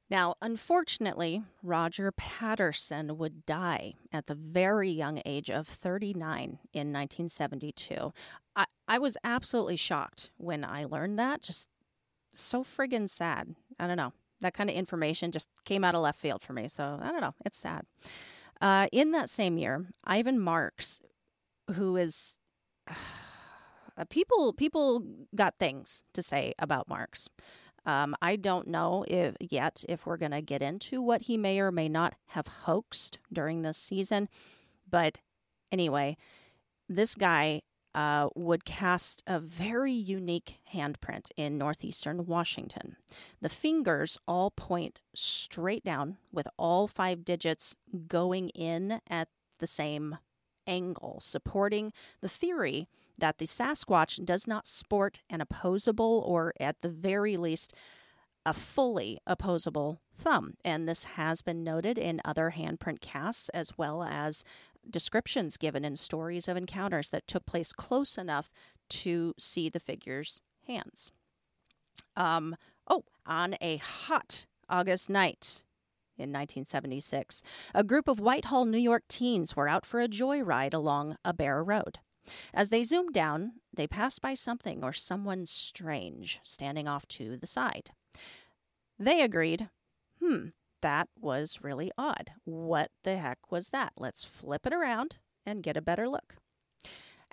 [0.10, 8.12] Now, unfortunately, Roger Patterson would die at the very young age of 39 in 1972.
[8.58, 11.42] I, I was absolutely shocked when I learned that.
[11.42, 11.70] Just
[12.34, 13.56] so friggin' sad.
[13.80, 14.12] I don't know
[14.44, 16.68] that kind of information just came out of left field for me.
[16.68, 17.34] So I don't know.
[17.46, 17.86] It's sad.
[18.62, 21.02] Uh, in that same year, Ivan Marks,
[21.74, 22.38] who is
[22.88, 25.04] uh, people people
[25.36, 27.28] got things to say about Marks.
[27.86, 31.60] Um, I don't know if yet if we're going to get into what he may
[31.60, 34.30] or may not have hoaxed during this season,
[34.90, 35.20] but
[35.72, 36.16] anyway,
[36.88, 37.62] this guy
[37.96, 42.96] uh, would cast a very unique handprint in northeastern Washington.
[43.42, 47.76] The fingers all point straight down, with all five digits
[48.08, 49.28] going in at
[49.60, 50.18] the same
[50.66, 52.88] angle, supporting the theory
[53.18, 57.74] that the Sasquatch does not sport an opposable or, at the very least,
[58.46, 60.56] a fully opposable thumb.
[60.64, 64.44] And this has been noted in other handprint casts as well as
[64.90, 68.50] descriptions given in stories of encounters that took place close enough
[68.90, 71.12] to see the figure's hands.
[72.16, 72.56] Um,
[72.88, 75.64] oh, on a hot August night
[76.18, 77.42] in 1976,
[77.74, 82.00] a group of Whitehall, New York teens were out for a joyride along Abair Road.
[82.54, 87.48] As they zoomed down, they passed by something or someone strange standing off to the
[87.48, 87.92] side.
[88.98, 89.70] They agreed,
[90.24, 90.48] hmm,
[90.82, 92.32] that was really odd.
[92.44, 93.94] What the heck was that?
[93.98, 96.36] Let's flip it around and get a better look.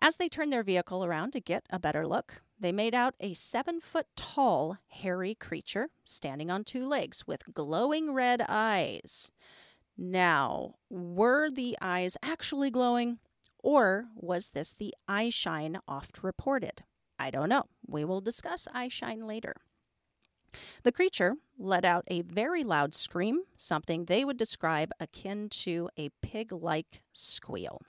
[0.00, 3.34] As they turned their vehicle around to get a better look, they made out a
[3.34, 9.30] seven foot tall, hairy creature standing on two legs with glowing red eyes.
[9.96, 13.18] Now, were the eyes actually glowing,
[13.62, 16.82] or was this the eye shine oft reported?
[17.18, 17.64] I don't know.
[17.86, 19.54] We will discuss eye shine later.
[20.82, 26.10] The creature let out a very loud scream, something they would describe akin to a
[26.22, 27.82] pig like squeal.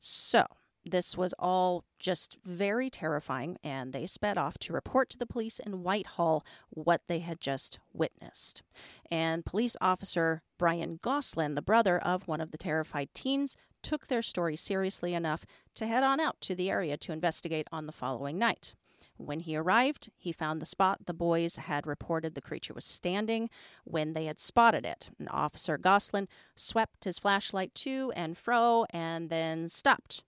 [0.00, 0.46] So,
[0.86, 5.58] This was all just very terrifying, and they sped off to report to the police
[5.58, 8.62] in Whitehall what they had just witnessed.
[9.10, 14.22] And police officer Brian Gosselin, the brother of one of the terrified teens, took their
[14.22, 18.38] story seriously enough to head on out to the area to investigate on the following
[18.38, 18.74] night.
[19.16, 23.48] When he arrived, he found the spot the boys had reported the creature was standing
[23.84, 25.10] when they had spotted it.
[25.18, 30.24] And Officer Gosselin swept his flashlight to and fro and then stopped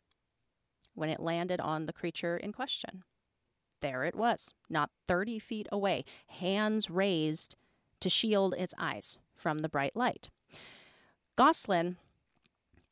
[0.95, 3.03] when it landed on the creature in question.
[3.81, 7.57] There it was, not 30 feet away, hands raised
[8.01, 10.31] to shield its eyes from the bright light.
[11.37, 11.97] Gosselin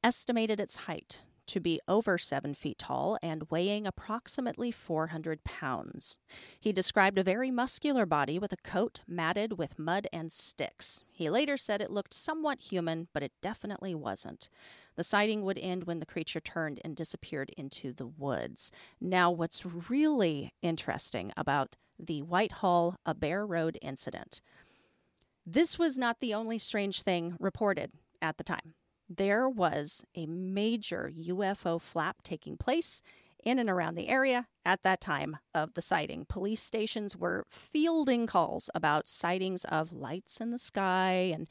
[0.02, 6.18] estimated its height to be over seven feet tall and weighing approximately 400 pounds.
[6.58, 11.04] He described a very muscular body with a coat matted with mud and sticks.
[11.10, 14.48] He later said it looked somewhat human, but it definitely wasn't.
[14.96, 18.70] The sighting would end when the creature turned and disappeared into the woods.
[19.00, 24.40] Now, what's really interesting about the Whitehall Abair Road incident.
[25.46, 28.74] This was not the only strange thing reported at the time
[29.08, 33.02] there was a major UFO flap taking place
[33.44, 36.24] in and around the area at that time of the sighting.
[36.28, 41.48] Police stations were fielding calls about sightings of lights in the sky and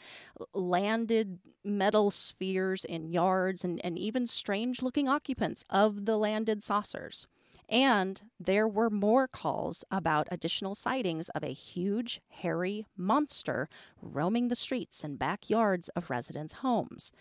[0.54, 7.28] landed metal spheres in yards and, and even strange looking occupants of the landed saucers.
[7.70, 13.70] And there were more calls about additional sightings of a huge, hairy monster
[14.02, 17.14] roaming the streets and backyards of residents' homes.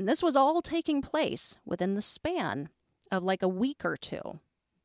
[0.00, 2.70] And this was all taking place within the span
[3.12, 4.40] of like a week or two.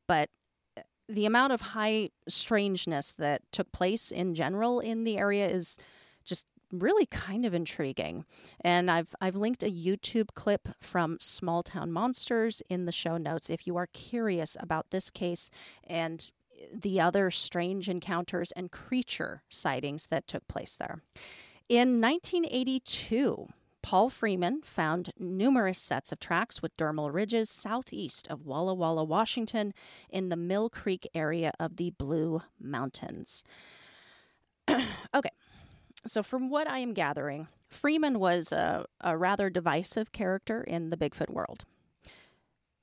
[0.06, 0.28] But
[0.76, 5.78] uh, the amount of high strangeness that took place in general in the area is
[6.22, 8.26] just really kind of intriguing.
[8.60, 13.48] And I've I've linked a YouTube clip from Small Town Monsters in the show notes
[13.48, 15.50] if you are curious about this case
[15.84, 21.00] and uh, the other strange encounters and creature sightings that took place there.
[21.70, 23.48] In 1982,
[23.86, 29.72] Paul Freeman found numerous sets of tracks with dermal ridges southeast of Walla Walla, Washington,
[30.10, 33.44] in the Mill Creek area of the Blue Mountains.
[35.14, 35.30] okay,
[36.04, 40.96] so from what I am gathering, Freeman was a, a rather divisive character in the
[40.96, 41.64] Bigfoot world.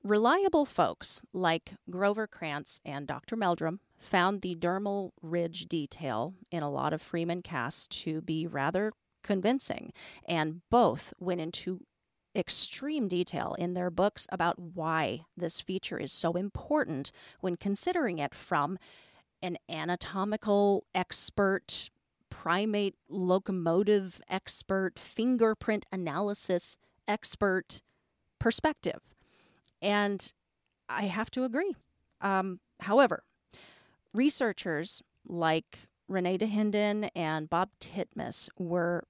[0.02, 3.36] Reliable folks like Grover Krantz and Dr.
[3.36, 8.94] Meldrum found the dermal ridge detail in a lot of Freeman casts to be rather
[9.24, 9.92] convincing.
[10.28, 11.80] And both went into
[12.36, 17.10] extreme detail in their books about why this feature is so important
[17.40, 18.78] when considering it from
[19.42, 21.90] an anatomical expert,
[22.30, 27.82] primate locomotive expert, fingerprint analysis expert
[28.38, 29.00] perspective.
[29.80, 30.32] And
[30.88, 31.76] I have to agree.
[32.20, 33.22] Um, however,
[34.12, 39.04] researchers like René Dahinden and Bob Titmus were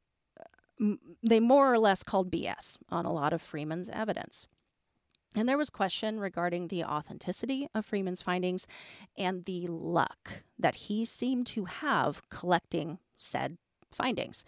[1.23, 4.49] they more or less called BS on a lot of Freeman's evidence.
[5.37, 8.67] And there was question regarding the authenticity of Freeman's findings
[9.17, 13.59] and the luck that he seemed to have collecting said
[13.91, 14.45] findings.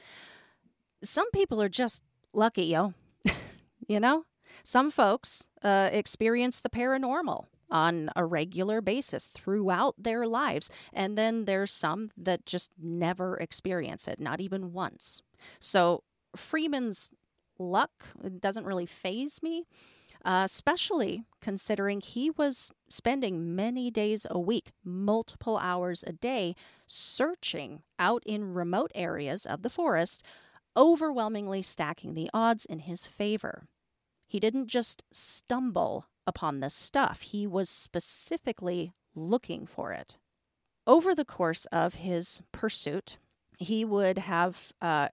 [1.03, 2.95] Some people are just lucky, yo.
[3.89, 4.25] you know?
[4.63, 10.71] Some folks uh, experience the paranormal on a regular basis throughout their lives.
[10.93, 15.23] And then there's some that just never experience it, not even once.
[15.59, 16.05] So
[16.37, 17.09] Freeman's
[17.59, 17.91] luck
[18.39, 19.65] doesn't really phase me,
[20.25, 26.55] uh, especially considering he was spending many days a week, multiple hours a day,
[26.87, 30.23] searching out in remote areas of the forest,
[30.77, 33.67] overwhelmingly stacking the odds in his favor.
[34.27, 40.19] He didn't just stumble upon this stuff, he was specifically looking for it.
[40.87, 43.19] Over the course of his pursuit,
[43.59, 45.09] he would have uh,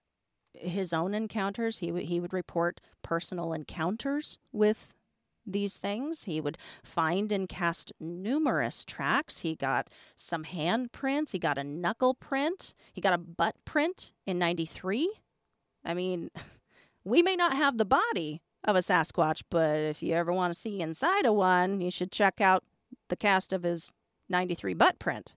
[0.54, 1.78] his own encounters.
[1.78, 4.94] He would he would report personal encounters with
[5.46, 6.24] these things.
[6.24, 9.40] He would find and cast numerous tracks.
[9.40, 11.32] He got some handprints.
[11.32, 12.74] He got a knuckle print.
[12.92, 15.12] He got a butt print in 93.
[15.84, 16.30] I mean,
[17.04, 20.58] we may not have the body of a Sasquatch, but if you ever want to
[20.58, 22.64] see inside of one, you should check out
[23.08, 23.92] the cast of his
[24.28, 25.34] 93 butt print.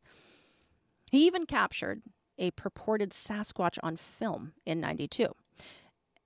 [1.11, 2.01] He even captured
[2.37, 5.27] a purported Sasquatch on film in 92.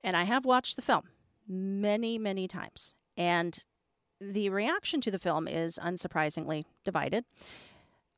[0.03, 1.09] And I have watched the film
[1.47, 2.93] many, many times.
[3.17, 3.63] And
[4.19, 7.25] the reaction to the film is unsurprisingly divided.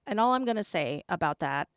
[0.06, 1.70] And all I'm going to say about that,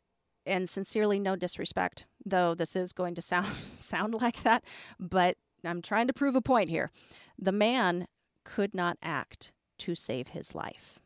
[0.45, 4.63] and sincerely no disrespect, though this is going to sound sound like that,
[4.99, 6.91] but I'm trying to prove a point here.
[7.39, 8.07] The man
[8.43, 10.96] could not act to save his life.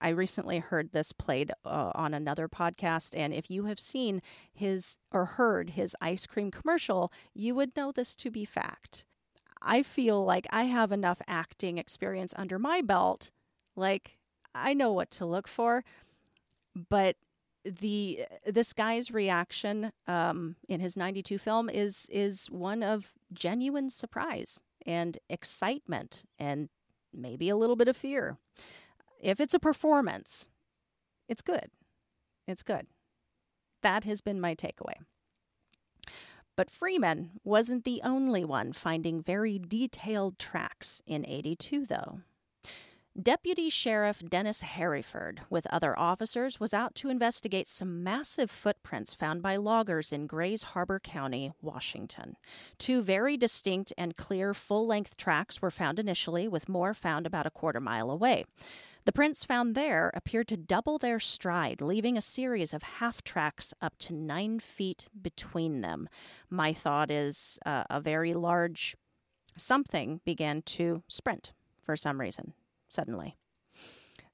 [0.00, 4.98] I recently heard this played uh, on another podcast, and if you have seen his
[5.12, 9.04] or heard his ice cream commercial, you would know this to be fact.
[9.62, 13.30] I feel like I have enough acting experience under my belt.
[13.74, 14.18] Like,
[14.54, 15.84] I know what to look for,
[16.88, 17.16] but
[17.64, 24.62] the this guy's reaction um, in his 92 film is is one of genuine surprise
[24.86, 26.68] and excitement and
[27.12, 28.36] maybe a little bit of fear
[29.26, 30.50] if it's a performance
[31.28, 31.68] it's good
[32.46, 32.86] it's good
[33.82, 34.94] that has been my takeaway
[36.56, 42.20] but freeman wasn't the only one finding very detailed tracks in 82 though
[43.20, 49.40] Deputy Sheriff Dennis Heryford, with other officers, was out to investigate some massive footprints found
[49.40, 52.36] by loggers in Grays Harbor County, Washington.
[52.76, 57.46] Two very distinct and clear full length tracks were found initially, with more found about
[57.46, 58.44] a quarter mile away.
[59.06, 63.72] The prints found there appeared to double their stride, leaving a series of half tracks
[63.80, 66.08] up to nine feet between them.
[66.50, 68.96] My thought is uh, a very large
[69.56, 72.52] something began to sprint for some reason
[72.88, 73.36] suddenly.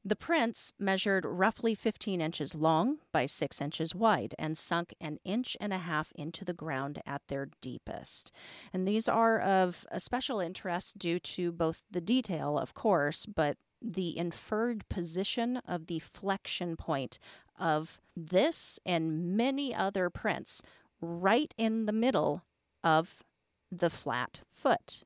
[0.07, 5.55] The prints measured roughly 15 inches long by 6 inches wide and sunk an inch
[5.61, 8.32] and a half into the ground at their deepest.
[8.73, 13.59] And these are of a special interest due to both the detail, of course, but
[13.82, 17.18] the inferred position of the flexion point
[17.59, 20.62] of this and many other prints
[21.00, 22.42] right in the middle
[22.84, 23.22] of
[23.70, 25.02] the flat foot.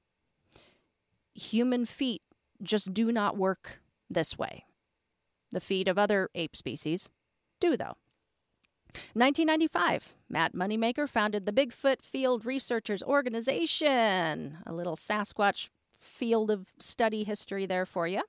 [1.35, 2.23] Human feet
[2.63, 4.65] just do not work this way.
[5.51, 7.09] The feet of other ape species
[7.61, 7.97] do, though.
[9.13, 17.25] 1995, Matt Moneymaker founded the Bigfoot Field Researchers Organization, a little Sasquatch field of study
[17.25, 18.23] history there for you.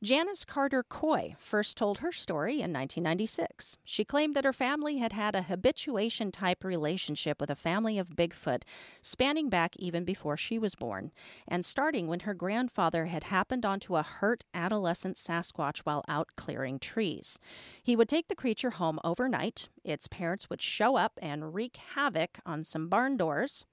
[0.00, 3.78] Janice Carter Coy first told her story in 1996.
[3.82, 8.14] She claimed that her family had had a habituation type relationship with a family of
[8.14, 8.62] Bigfoot
[9.02, 11.10] spanning back even before she was born,
[11.48, 16.78] and starting when her grandfather had happened onto a hurt adolescent Sasquatch while out clearing
[16.78, 17.40] trees.
[17.82, 19.68] He would take the creature home overnight.
[19.82, 23.64] Its parents would show up and wreak havoc on some barn doors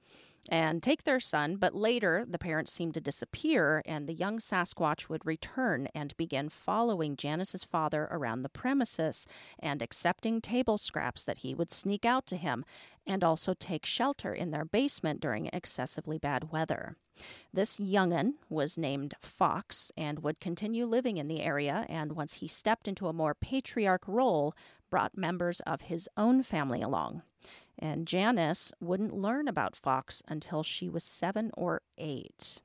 [0.50, 5.10] and take their son, but later the parents seemed to disappear, and the young Sasquatch
[5.10, 9.28] would return and begin following Janice's father around the premises
[9.60, 12.64] and accepting table scraps that he would sneak out to him,
[13.08, 16.96] and also take shelter in their basement during excessively bad weather.
[17.54, 22.48] This young'un was named Fox and would continue living in the area, and once he
[22.48, 24.54] stepped into a more patriarch role,
[24.90, 27.22] brought members of his own family along.
[27.78, 32.62] And Janice wouldn't learn about Fox until she was seven or eight.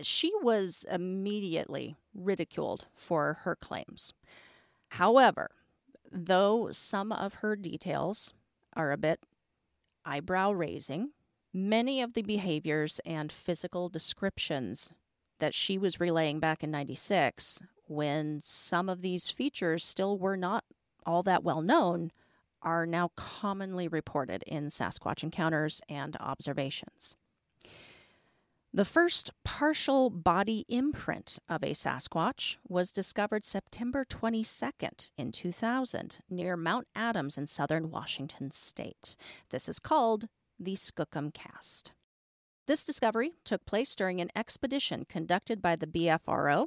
[0.00, 4.14] She was immediately ridiculed for her claims.
[4.90, 5.50] However,
[6.10, 8.32] though some of her details
[8.74, 9.20] are a bit
[10.04, 11.10] eyebrow raising,
[11.52, 14.92] many of the behaviors and physical descriptions
[15.38, 20.64] that she was relaying back in 96, when some of these features still were not
[21.04, 22.10] all that well known,
[22.64, 27.14] are now commonly reported in Sasquatch encounters and observations.
[28.72, 36.56] The first partial body imprint of a Sasquatch was discovered September 22nd in 2000 near
[36.56, 39.16] Mount Adams in southern Washington state.
[39.50, 40.26] This is called
[40.58, 41.92] the Skookum Cast.
[42.66, 46.66] This discovery took place during an expedition conducted by the BFRO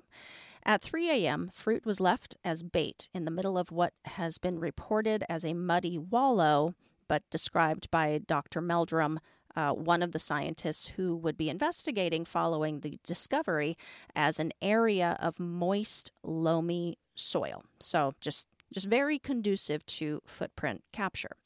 [0.65, 4.59] at 3 a.m., fruit was left as bait in the middle of what has been
[4.59, 6.75] reported as a muddy wallow,
[7.07, 8.61] but described by Dr.
[8.61, 9.19] Meldrum,
[9.55, 13.77] uh, one of the scientists who would be investigating following the discovery,
[14.15, 17.63] as an area of moist, loamy soil.
[17.79, 21.38] So just just very conducive to footprint capture.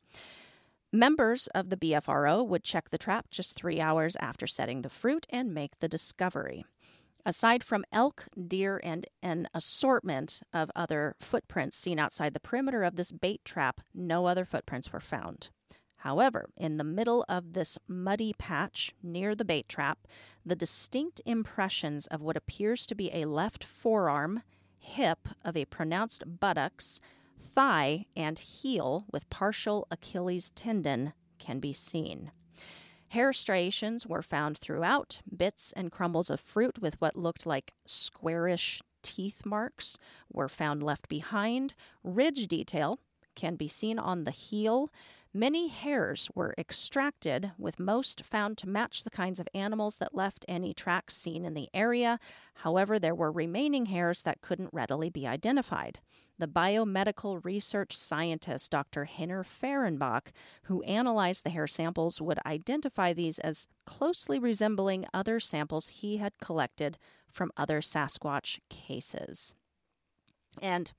[0.91, 5.25] Members of the BFRO would check the trap just three hours after setting the fruit
[5.29, 6.65] and make the discovery.
[7.26, 12.95] Aside from elk, deer, and an assortment of other footprints seen outside the perimeter of
[12.95, 15.49] this bait trap, no other footprints were found.
[15.98, 20.07] However, in the middle of this muddy patch near the bait trap,
[20.43, 24.41] the distinct impressions of what appears to be a left forearm,
[24.80, 27.02] hip of a pronounced buttocks,
[27.39, 32.31] thigh, and heel with partial Achilles tendon can be seen.
[33.11, 38.81] Hair striations were found throughout, bits and crumbles of fruit with what looked like squarish
[39.03, 39.97] teeth marks
[40.31, 41.73] were found left behind.
[42.05, 42.99] Ridge detail
[43.35, 44.89] can be seen on the heel.
[45.33, 50.43] Many hairs were extracted, with most found to match the kinds of animals that left
[50.49, 52.19] any tracks seen in the area.
[52.55, 55.99] However, there were remaining hairs that couldn't readily be identified.
[56.37, 59.05] The biomedical research scientist Dr.
[59.05, 60.33] Henner Fahrenbach,
[60.63, 66.33] who analyzed the hair samples, would identify these as closely resembling other samples he had
[66.41, 66.97] collected
[67.31, 69.55] from other Sasquatch cases.
[70.61, 70.91] And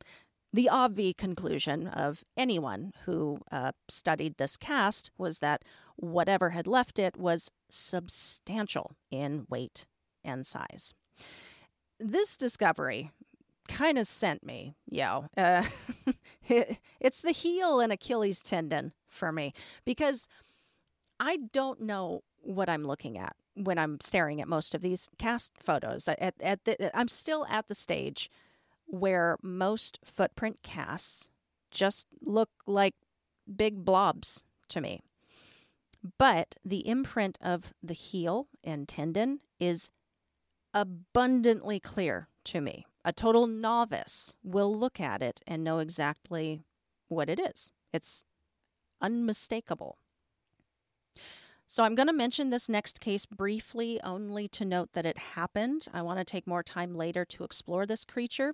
[0.52, 5.64] the obvious conclusion of anyone who uh, studied this cast was that
[5.96, 9.86] whatever had left it was substantial in weight
[10.24, 10.94] and size.
[11.98, 13.10] This discovery
[13.68, 15.26] kind of sent me, yo.
[15.36, 15.64] Uh,
[16.48, 19.54] it, it's the heel and Achilles tendon for me
[19.84, 20.28] because
[21.18, 25.52] I don't know what I'm looking at when I'm staring at most of these cast
[25.58, 26.08] photos.
[26.08, 28.30] At, at the, I'm still at the stage
[28.86, 31.30] where most footprint casts
[31.70, 32.94] just look like
[33.56, 35.02] big blobs to me.
[36.18, 39.90] But the imprint of the heel and tendon is
[40.74, 42.86] abundantly clear to me.
[43.04, 46.62] A total novice will look at it and know exactly
[47.08, 47.72] what it is.
[47.92, 48.24] It's
[49.00, 49.98] unmistakable.
[51.72, 55.86] So I'm going to mention this next case briefly, only to note that it happened.
[55.94, 58.52] I want to take more time later to explore this creature.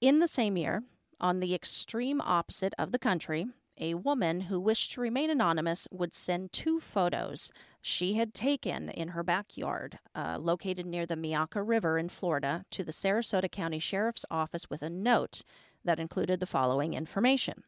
[0.00, 0.82] In the same year,
[1.20, 3.46] on the extreme opposite of the country,
[3.78, 9.10] a woman who wished to remain anonymous would send two photos she had taken in
[9.10, 14.26] her backyard, uh, located near the Myakka River in Florida, to the Sarasota County Sheriff's
[14.32, 15.44] Office with a note
[15.84, 17.62] that included the following information.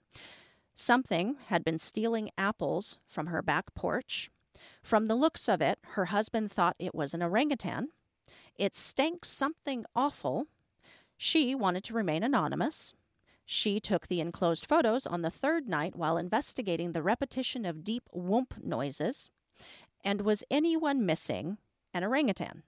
[0.74, 4.30] Something had been stealing apples from her back porch.
[4.82, 7.88] From the looks of it, her husband thought it was an orangutan.
[8.56, 10.46] It stank something awful.
[11.16, 12.94] She wanted to remain anonymous.
[13.44, 18.08] She took the enclosed photos on the third night while investigating the repetition of deep
[18.14, 19.30] whoomp noises.
[20.04, 21.58] And was anyone missing
[21.92, 22.62] an orangutan?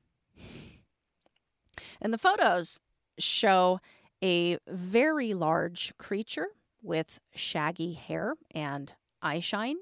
[2.01, 2.81] And the photos
[3.19, 3.81] show
[4.23, 6.49] a very large creature
[6.83, 8.93] with shaggy hair and
[9.23, 9.77] eye shine.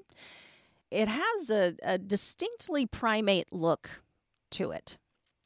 [0.93, 4.03] It has a, a distinctly primate look
[4.51, 4.99] to it.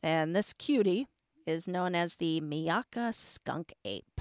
[0.04, 1.08] And this cutie
[1.46, 4.20] is known as the Myakka skunk ape.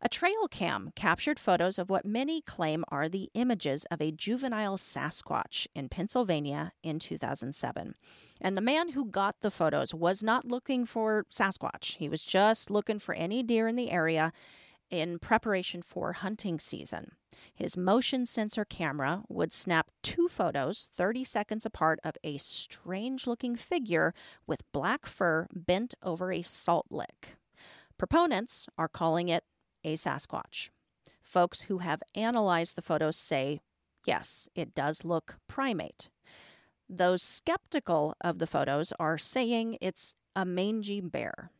[0.00, 4.78] A trail cam captured photos of what many claim are the images of a juvenile
[4.78, 7.94] Sasquatch in Pennsylvania in 2007.
[8.40, 12.70] And the man who got the photos was not looking for Sasquatch, he was just
[12.70, 14.32] looking for any deer in the area
[14.88, 17.17] in preparation for hunting season.
[17.54, 23.56] His motion sensor camera would snap two photos 30 seconds apart of a strange looking
[23.56, 24.14] figure
[24.46, 27.36] with black fur bent over a salt lick.
[27.98, 29.44] Proponents are calling it
[29.84, 30.70] a Sasquatch.
[31.20, 33.60] Folks who have analyzed the photos say,
[34.06, 36.08] yes, it does look primate.
[36.88, 41.50] Those skeptical of the photos are saying it's a mangy bear.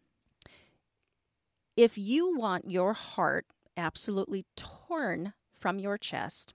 [1.77, 3.47] If you want your heart
[3.77, 6.55] absolutely torn from your chest,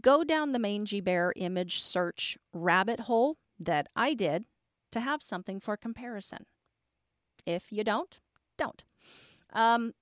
[0.00, 4.44] go down the mangy bear image search rabbit hole that I did
[4.92, 6.46] to have something for comparison.
[7.46, 8.20] If you don't,
[8.56, 8.84] don't.
[9.52, 9.92] Um,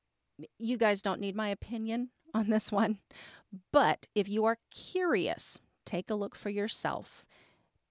[0.59, 2.99] you guys don't need my opinion on this one,
[3.73, 7.25] but if you are curious, take a look for yourself.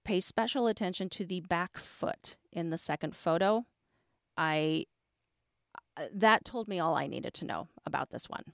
[0.04, 3.66] Pay special attention to the back foot in the second photo.
[4.36, 4.86] I
[5.96, 8.44] uh, that told me all I needed to know about this one.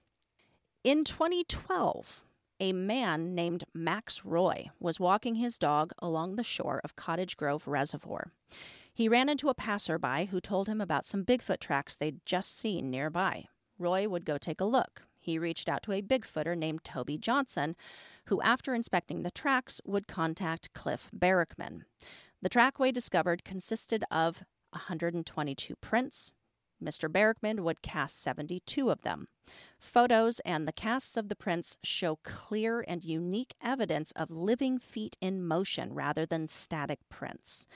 [0.89, 2.25] In 2012,
[2.61, 7.69] a man named Max Roy was walking his dog along the shore of Cottage Grove
[7.69, 8.33] Reservoir.
[8.91, 12.91] He ran into a passerby who told him about some Bigfoot tracks they'd just seen
[12.91, 13.49] nearby.
[13.79, 15.03] Roy would go take a look.
[15.19, 17.77] He reached out to a Bigfooter named Toby Johnson,
[18.29, 21.83] who, after inspecting the tracks, would contact Cliff Barackman.
[22.41, 26.33] The trackway discovered consisted of 122 prints,
[26.83, 27.09] Mr.
[27.09, 29.29] Barackman would cast 72 of them.
[29.79, 35.17] Photos and the casts of the prints show clear and unique evidence of living feet
[35.21, 37.67] in motion rather than static prints.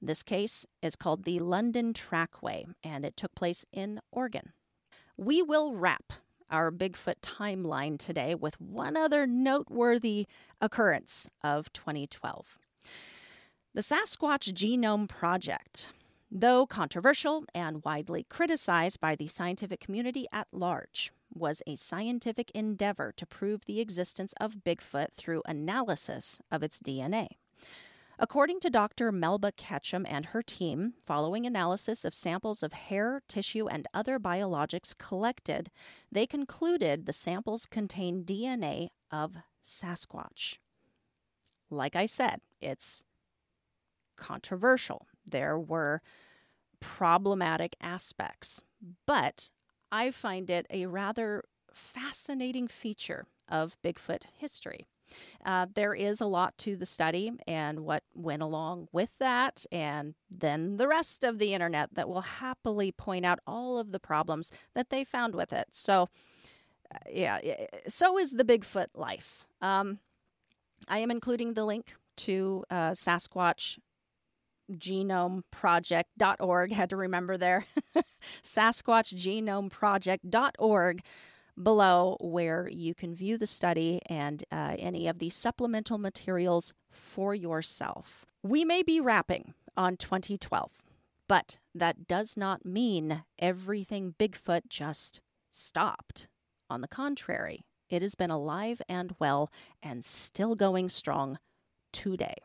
[0.00, 4.52] This case is called the London Trackway, and it took place in Oregon.
[5.16, 6.12] We will wrap
[6.50, 10.26] our Bigfoot timeline today with one other noteworthy
[10.60, 12.58] occurrence of 2012.
[13.74, 15.90] The Sasquatch Genome Project
[16.38, 23.10] though controversial and widely criticized by the scientific community at large, was a scientific endeavor
[23.16, 27.28] to prove the existence of Bigfoot through analysis of its DNA.
[28.18, 29.10] According to Dr.
[29.12, 34.96] Melba Ketchum and her team, following analysis of samples of hair, tissue, and other biologics
[34.96, 35.70] collected,
[36.12, 40.58] they concluded the samples contained DNA of Sasquatch.
[41.70, 43.04] Like I said, it's
[44.16, 45.06] controversial.
[45.30, 46.02] There were
[46.80, 48.62] problematic aspects,
[49.06, 49.50] but
[49.90, 54.86] I find it a rather fascinating feature of Bigfoot history.
[55.44, 60.14] Uh, there is a lot to the study and what went along with that, and
[60.28, 64.50] then the rest of the internet that will happily point out all of the problems
[64.74, 65.68] that they found with it.
[65.70, 66.08] So,
[66.92, 67.38] uh, yeah,
[67.86, 69.46] so is the Bigfoot life.
[69.60, 70.00] Um,
[70.88, 73.78] I am including the link to uh, Sasquatch
[74.72, 77.64] genomeproject.org had to remember there.
[78.42, 81.02] Sasquatchgenomeproject.org
[81.62, 87.34] below where you can view the study and uh, any of the supplemental materials for
[87.34, 88.26] yourself.
[88.42, 90.70] We may be wrapping on 2012
[91.28, 95.20] but that does not mean everything bigfoot just
[95.50, 96.28] stopped.
[96.68, 99.50] On the contrary it has been alive and well
[99.82, 101.38] and still going strong
[101.92, 102.36] today.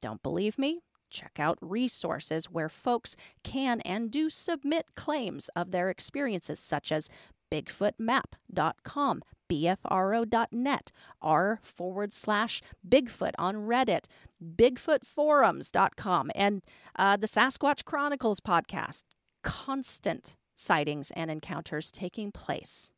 [0.00, 0.80] Don't believe me
[1.10, 7.10] check out resources where folks can and do submit claims of their experiences, such as
[7.50, 14.04] BigfootMap.com, BFRO.net, r forward slash Bigfoot on Reddit,
[14.42, 16.62] BigfootForums.com, and
[16.96, 19.04] uh, the Sasquatch Chronicles podcast.
[19.42, 22.92] Constant sightings and encounters taking place.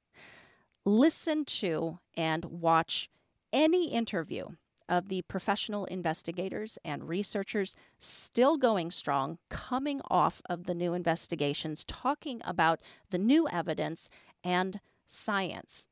[0.85, 3.09] Listen to and watch
[3.53, 4.49] any interview
[4.89, 11.85] of the professional investigators and researchers still going strong, coming off of the new investigations,
[11.85, 12.81] talking about
[13.11, 14.09] the new evidence
[14.45, 15.87] and science.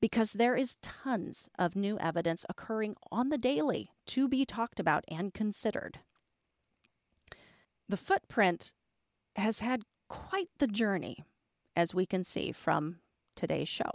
[0.00, 5.04] Because there is tons of new evidence occurring on the daily to be talked about
[5.08, 6.00] and considered.
[7.88, 8.74] The footprint
[9.36, 11.24] has had quite the journey,
[11.74, 12.96] as we can see from
[13.34, 13.90] today's show.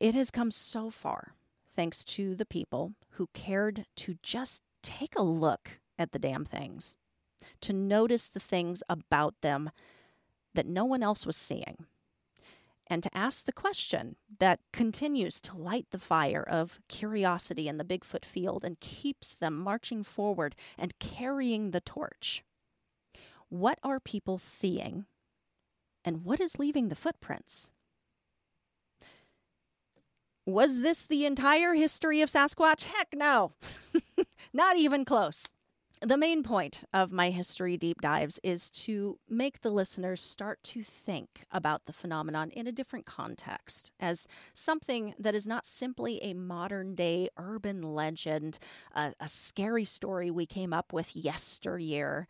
[0.00, 1.34] It has come so far
[1.74, 6.96] thanks to the people who cared to just take a look at the damn things,
[7.60, 9.70] to notice the things about them
[10.54, 11.86] that no one else was seeing,
[12.86, 17.84] and to ask the question that continues to light the fire of curiosity in the
[17.84, 22.44] Bigfoot field and keeps them marching forward and carrying the torch.
[23.48, 25.06] What are people seeing?
[26.04, 27.70] And what is leaving the footprints?
[30.46, 32.84] Was this the entire history of Sasquatch?
[32.84, 33.52] Heck no.
[34.52, 35.52] Not even close.
[36.02, 40.82] The main point of my history deep dives is to make the listeners start to
[40.82, 46.34] think about the phenomenon in a different context, as something that is not simply a
[46.34, 48.58] modern day urban legend,
[48.94, 52.28] a, a scary story we came up with yesteryear.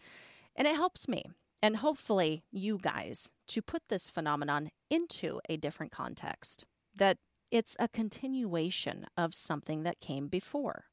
[0.55, 1.25] And it helps me,
[1.61, 6.65] and hopefully you guys, to put this phenomenon into a different context.
[6.95, 7.19] That
[7.55, 10.87] it's a continuation of something that came before.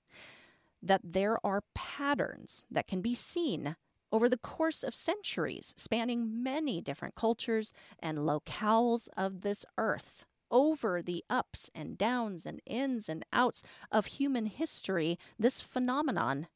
[0.80, 3.76] That there are patterns that can be seen
[4.12, 10.24] over the course of centuries, spanning many different cultures and locales of this earth.
[10.52, 16.48] Over the ups and downs and ins and outs of human history, this phenomenon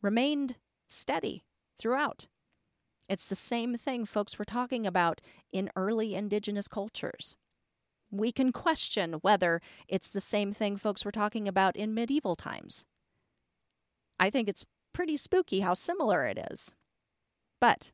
[0.00, 0.56] remained
[0.88, 1.44] steady
[1.78, 2.26] throughout.
[3.08, 5.20] It's the same thing folks were talking about
[5.52, 7.36] in early indigenous cultures.
[8.12, 12.84] We can question whether it's the same thing folks were talking about in medieval times.
[14.20, 16.74] I think it's pretty spooky how similar it is.
[17.60, 17.90] But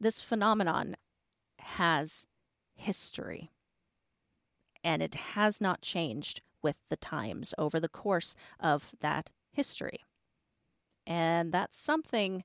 [0.00, 0.94] this phenomenon
[1.58, 2.26] has
[2.76, 3.50] history,
[4.84, 10.04] and it has not changed with the times over the course of that history.
[11.04, 12.44] And that's something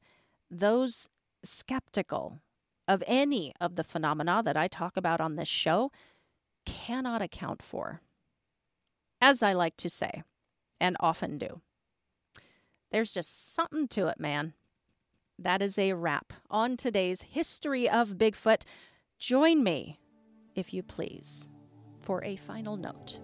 [0.50, 1.10] those
[1.44, 2.40] skeptical
[2.88, 5.92] of any of the phenomena that I talk about on this show
[6.66, 8.02] cannot account for.
[9.22, 10.24] As I like to say,
[10.80, 11.62] and often do.
[12.92, 14.54] There's just something to it, man.
[15.40, 18.64] That is a wrap on today's History of Bigfoot.
[19.18, 20.00] Join me,
[20.56, 21.50] if you please,
[22.00, 23.20] for a final note.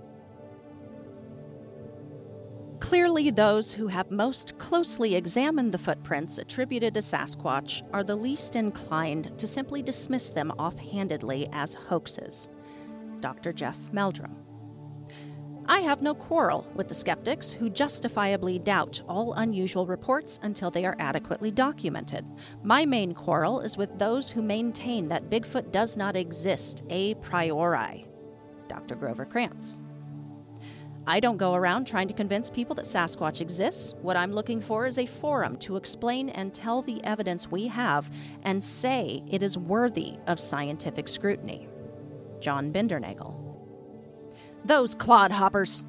[2.80, 8.56] Clearly, those who have most closely examined the footprints attributed to Sasquatch are the least
[8.56, 12.48] inclined to simply dismiss them offhandedly as hoaxes.
[13.22, 13.54] Dr.
[13.54, 14.36] Jeff Meldrum.
[15.72, 20.84] I have no quarrel with the skeptics who justifiably doubt all unusual reports until they
[20.84, 22.26] are adequately documented.
[22.64, 28.08] My main quarrel is with those who maintain that Bigfoot does not exist a priori.
[28.68, 28.96] Dr.
[28.96, 29.80] Grover Krantz.
[31.06, 33.94] I don't go around trying to convince people that Sasquatch exists.
[34.02, 38.10] What I'm looking for is a forum to explain and tell the evidence we have
[38.42, 41.69] and say it is worthy of scientific scrutiny.
[42.40, 43.36] John Bindernagel.
[44.66, 45.86] Those clodhoppers.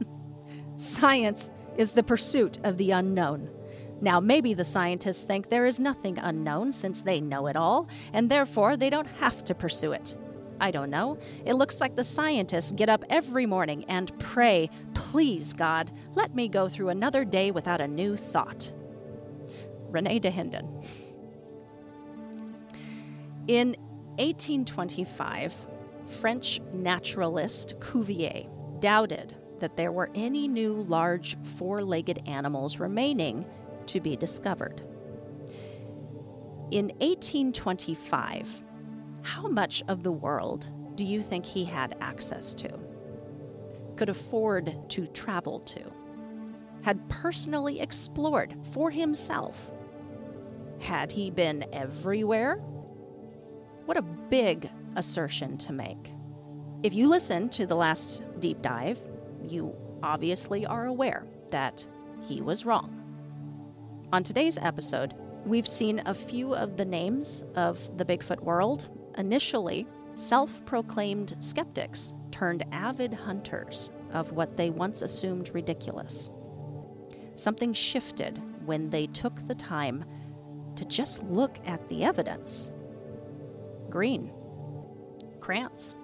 [0.76, 3.48] Science is the pursuit of the unknown.
[4.00, 8.30] Now, maybe the scientists think there is nothing unknown since they know it all, and
[8.30, 10.16] therefore they don't have to pursue it.
[10.60, 11.18] I don't know.
[11.44, 16.48] It looks like the scientists get up every morning and pray, Please, God, let me
[16.48, 18.72] go through another day without a new thought.
[19.88, 20.84] Rene Dahinden.
[23.46, 23.74] In
[24.18, 25.54] 1825,
[26.06, 28.48] French naturalist Cuvier
[28.80, 33.46] doubted that there were any new large four legged animals remaining
[33.86, 34.82] to be discovered.
[36.70, 38.64] In 1825,
[39.22, 42.70] how much of the world do you think he had access to?
[43.96, 45.80] Could afford to travel to?
[46.82, 49.70] Had personally explored for himself?
[50.80, 52.60] Had he been everywhere?
[53.88, 56.12] What a big assertion to make.
[56.82, 59.00] If you listen to the last deep dive,
[59.42, 61.88] you obviously are aware that
[62.20, 62.92] he was wrong.
[64.12, 65.14] On today's episode,
[65.46, 68.90] we've seen a few of the names of the Bigfoot world.
[69.16, 69.86] Initially,
[70.16, 76.30] self proclaimed skeptics turned avid hunters of what they once assumed ridiculous.
[77.36, 80.04] Something shifted when they took the time
[80.76, 82.70] to just look at the evidence.
[83.90, 84.30] Green,
[85.40, 85.94] Krantz,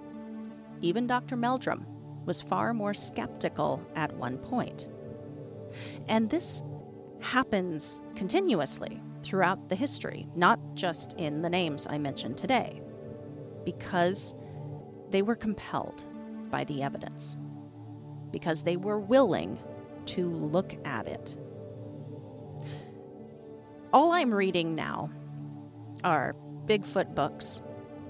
[0.81, 1.35] even Dr.
[1.35, 1.85] Meldrum
[2.25, 4.89] was far more skeptical at one point.
[6.07, 6.63] And this
[7.19, 12.81] happens continuously throughout the history, not just in the names I mentioned today,
[13.63, 14.35] because
[15.09, 16.03] they were compelled
[16.49, 17.35] by the evidence,
[18.31, 19.59] because they were willing
[20.05, 21.37] to look at it.
[23.93, 25.09] All I'm reading now
[26.03, 26.35] are
[26.65, 27.61] Bigfoot books.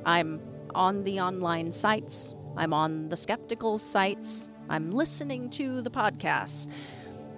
[0.05, 0.41] I'm
[0.73, 4.47] on the online sites I'm on the skeptical sites.
[4.69, 6.69] I'm listening to the podcasts.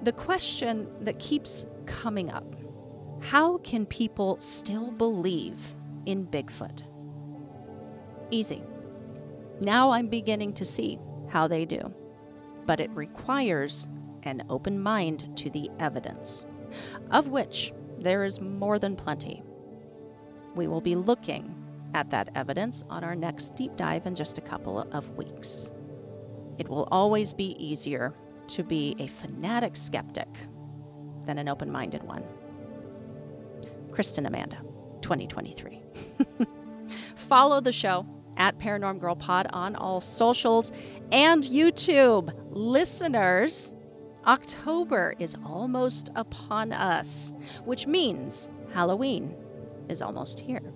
[0.03, 2.55] The question that keeps coming up
[3.19, 5.75] how can people still believe
[6.05, 6.83] in Bigfoot?
[8.29, 8.63] Easy.
[9.59, 11.91] Now I'm beginning to see how they do.
[12.67, 13.87] But it requires
[14.21, 16.45] an open mind to the evidence,
[17.09, 19.41] of which there is more than plenty.
[20.53, 21.56] We will be looking
[21.93, 25.71] at that evidence on our next deep dive in just a couple of weeks.
[26.57, 28.13] It will always be easier
[28.47, 30.27] to be a fanatic skeptic
[31.25, 32.23] than an open minded one.
[33.91, 34.57] Kristen Amanda,
[35.01, 35.81] 2023.
[37.15, 38.05] Follow the show
[38.37, 40.71] at Paranorm Girl Pod on all socials
[41.11, 42.33] and YouTube.
[42.51, 43.73] Listeners,
[44.25, 47.33] October is almost upon us,
[47.65, 49.35] which means Halloween
[49.89, 50.73] is almost here.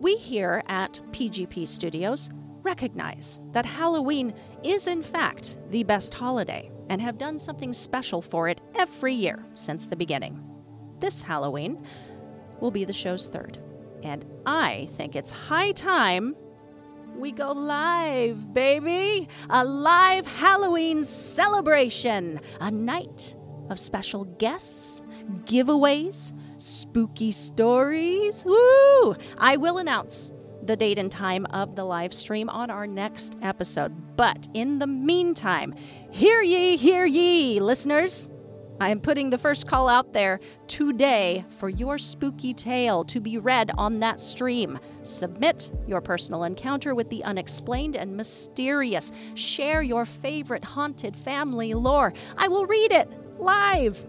[0.00, 2.30] We here at PGP Studios
[2.62, 8.48] recognize that Halloween is, in fact, the best holiday and have done something special for
[8.48, 10.40] it every year since the beginning.
[11.00, 11.84] This Halloween
[12.60, 13.58] will be the show's third,
[14.04, 16.36] and I think it's high time
[17.16, 19.28] we go live, baby!
[19.50, 22.40] A live Halloween celebration!
[22.60, 23.34] A night
[23.68, 25.02] of special guests,
[25.44, 28.44] giveaways, spooky stories.
[28.44, 29.16] Woo!
[29.38, 30.32] I will announce
[30.62, 34.16] the date and time of the live stream on our next episode.
[34.16, 35.74] But in the meantime,
[36.10, 38.30] hear ye, hear ye, listeners.
[38.80, 43.36] I am putting the first call out there today for your spooky tale to be
[43.36, 44.78] read on that stream.
[45.02, 49.10] Submit your personal encounter with the unexplained and mysterious.
[49.34, 52.12] Share your favorite haunted family lore.
[52.36, 54.04] I will read it live.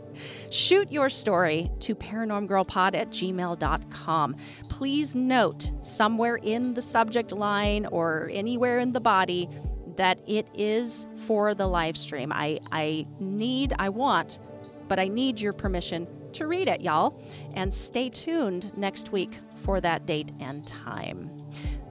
[0.50, 4.36] Shoot your story to paranormgirlpod at gmail.com.
[4.70, 9.50] Please note somewhere in the subject line or anywhere in the body
[9.96, 12.32] that it is for the live stream.
[12.34, 14.40] I, I need, I want,
[14.88, 17.22] but I need your permission to read it, y'all.
[17.56, 21.30] And stay tuned next week for that date and time.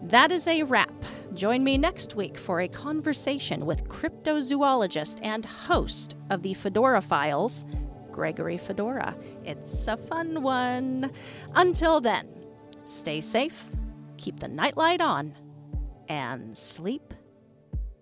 [0.02, 0.92] That is a wrap.
[1.34, 7.66] Join me next week for a conversation with cryptozoologist and host of the Fedora Files,
[8.10, 9.16] Gregory Fedora.
[9.44, 11.12] It's a fun one.
[11.54, 12.28] Until then,
[12.84, 13.70] stay safe,
[14.16, 15.34] keep the nightlight on,
[16.08, 17.12] and sleep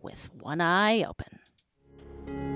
[0.02, 2.55] with one eye open.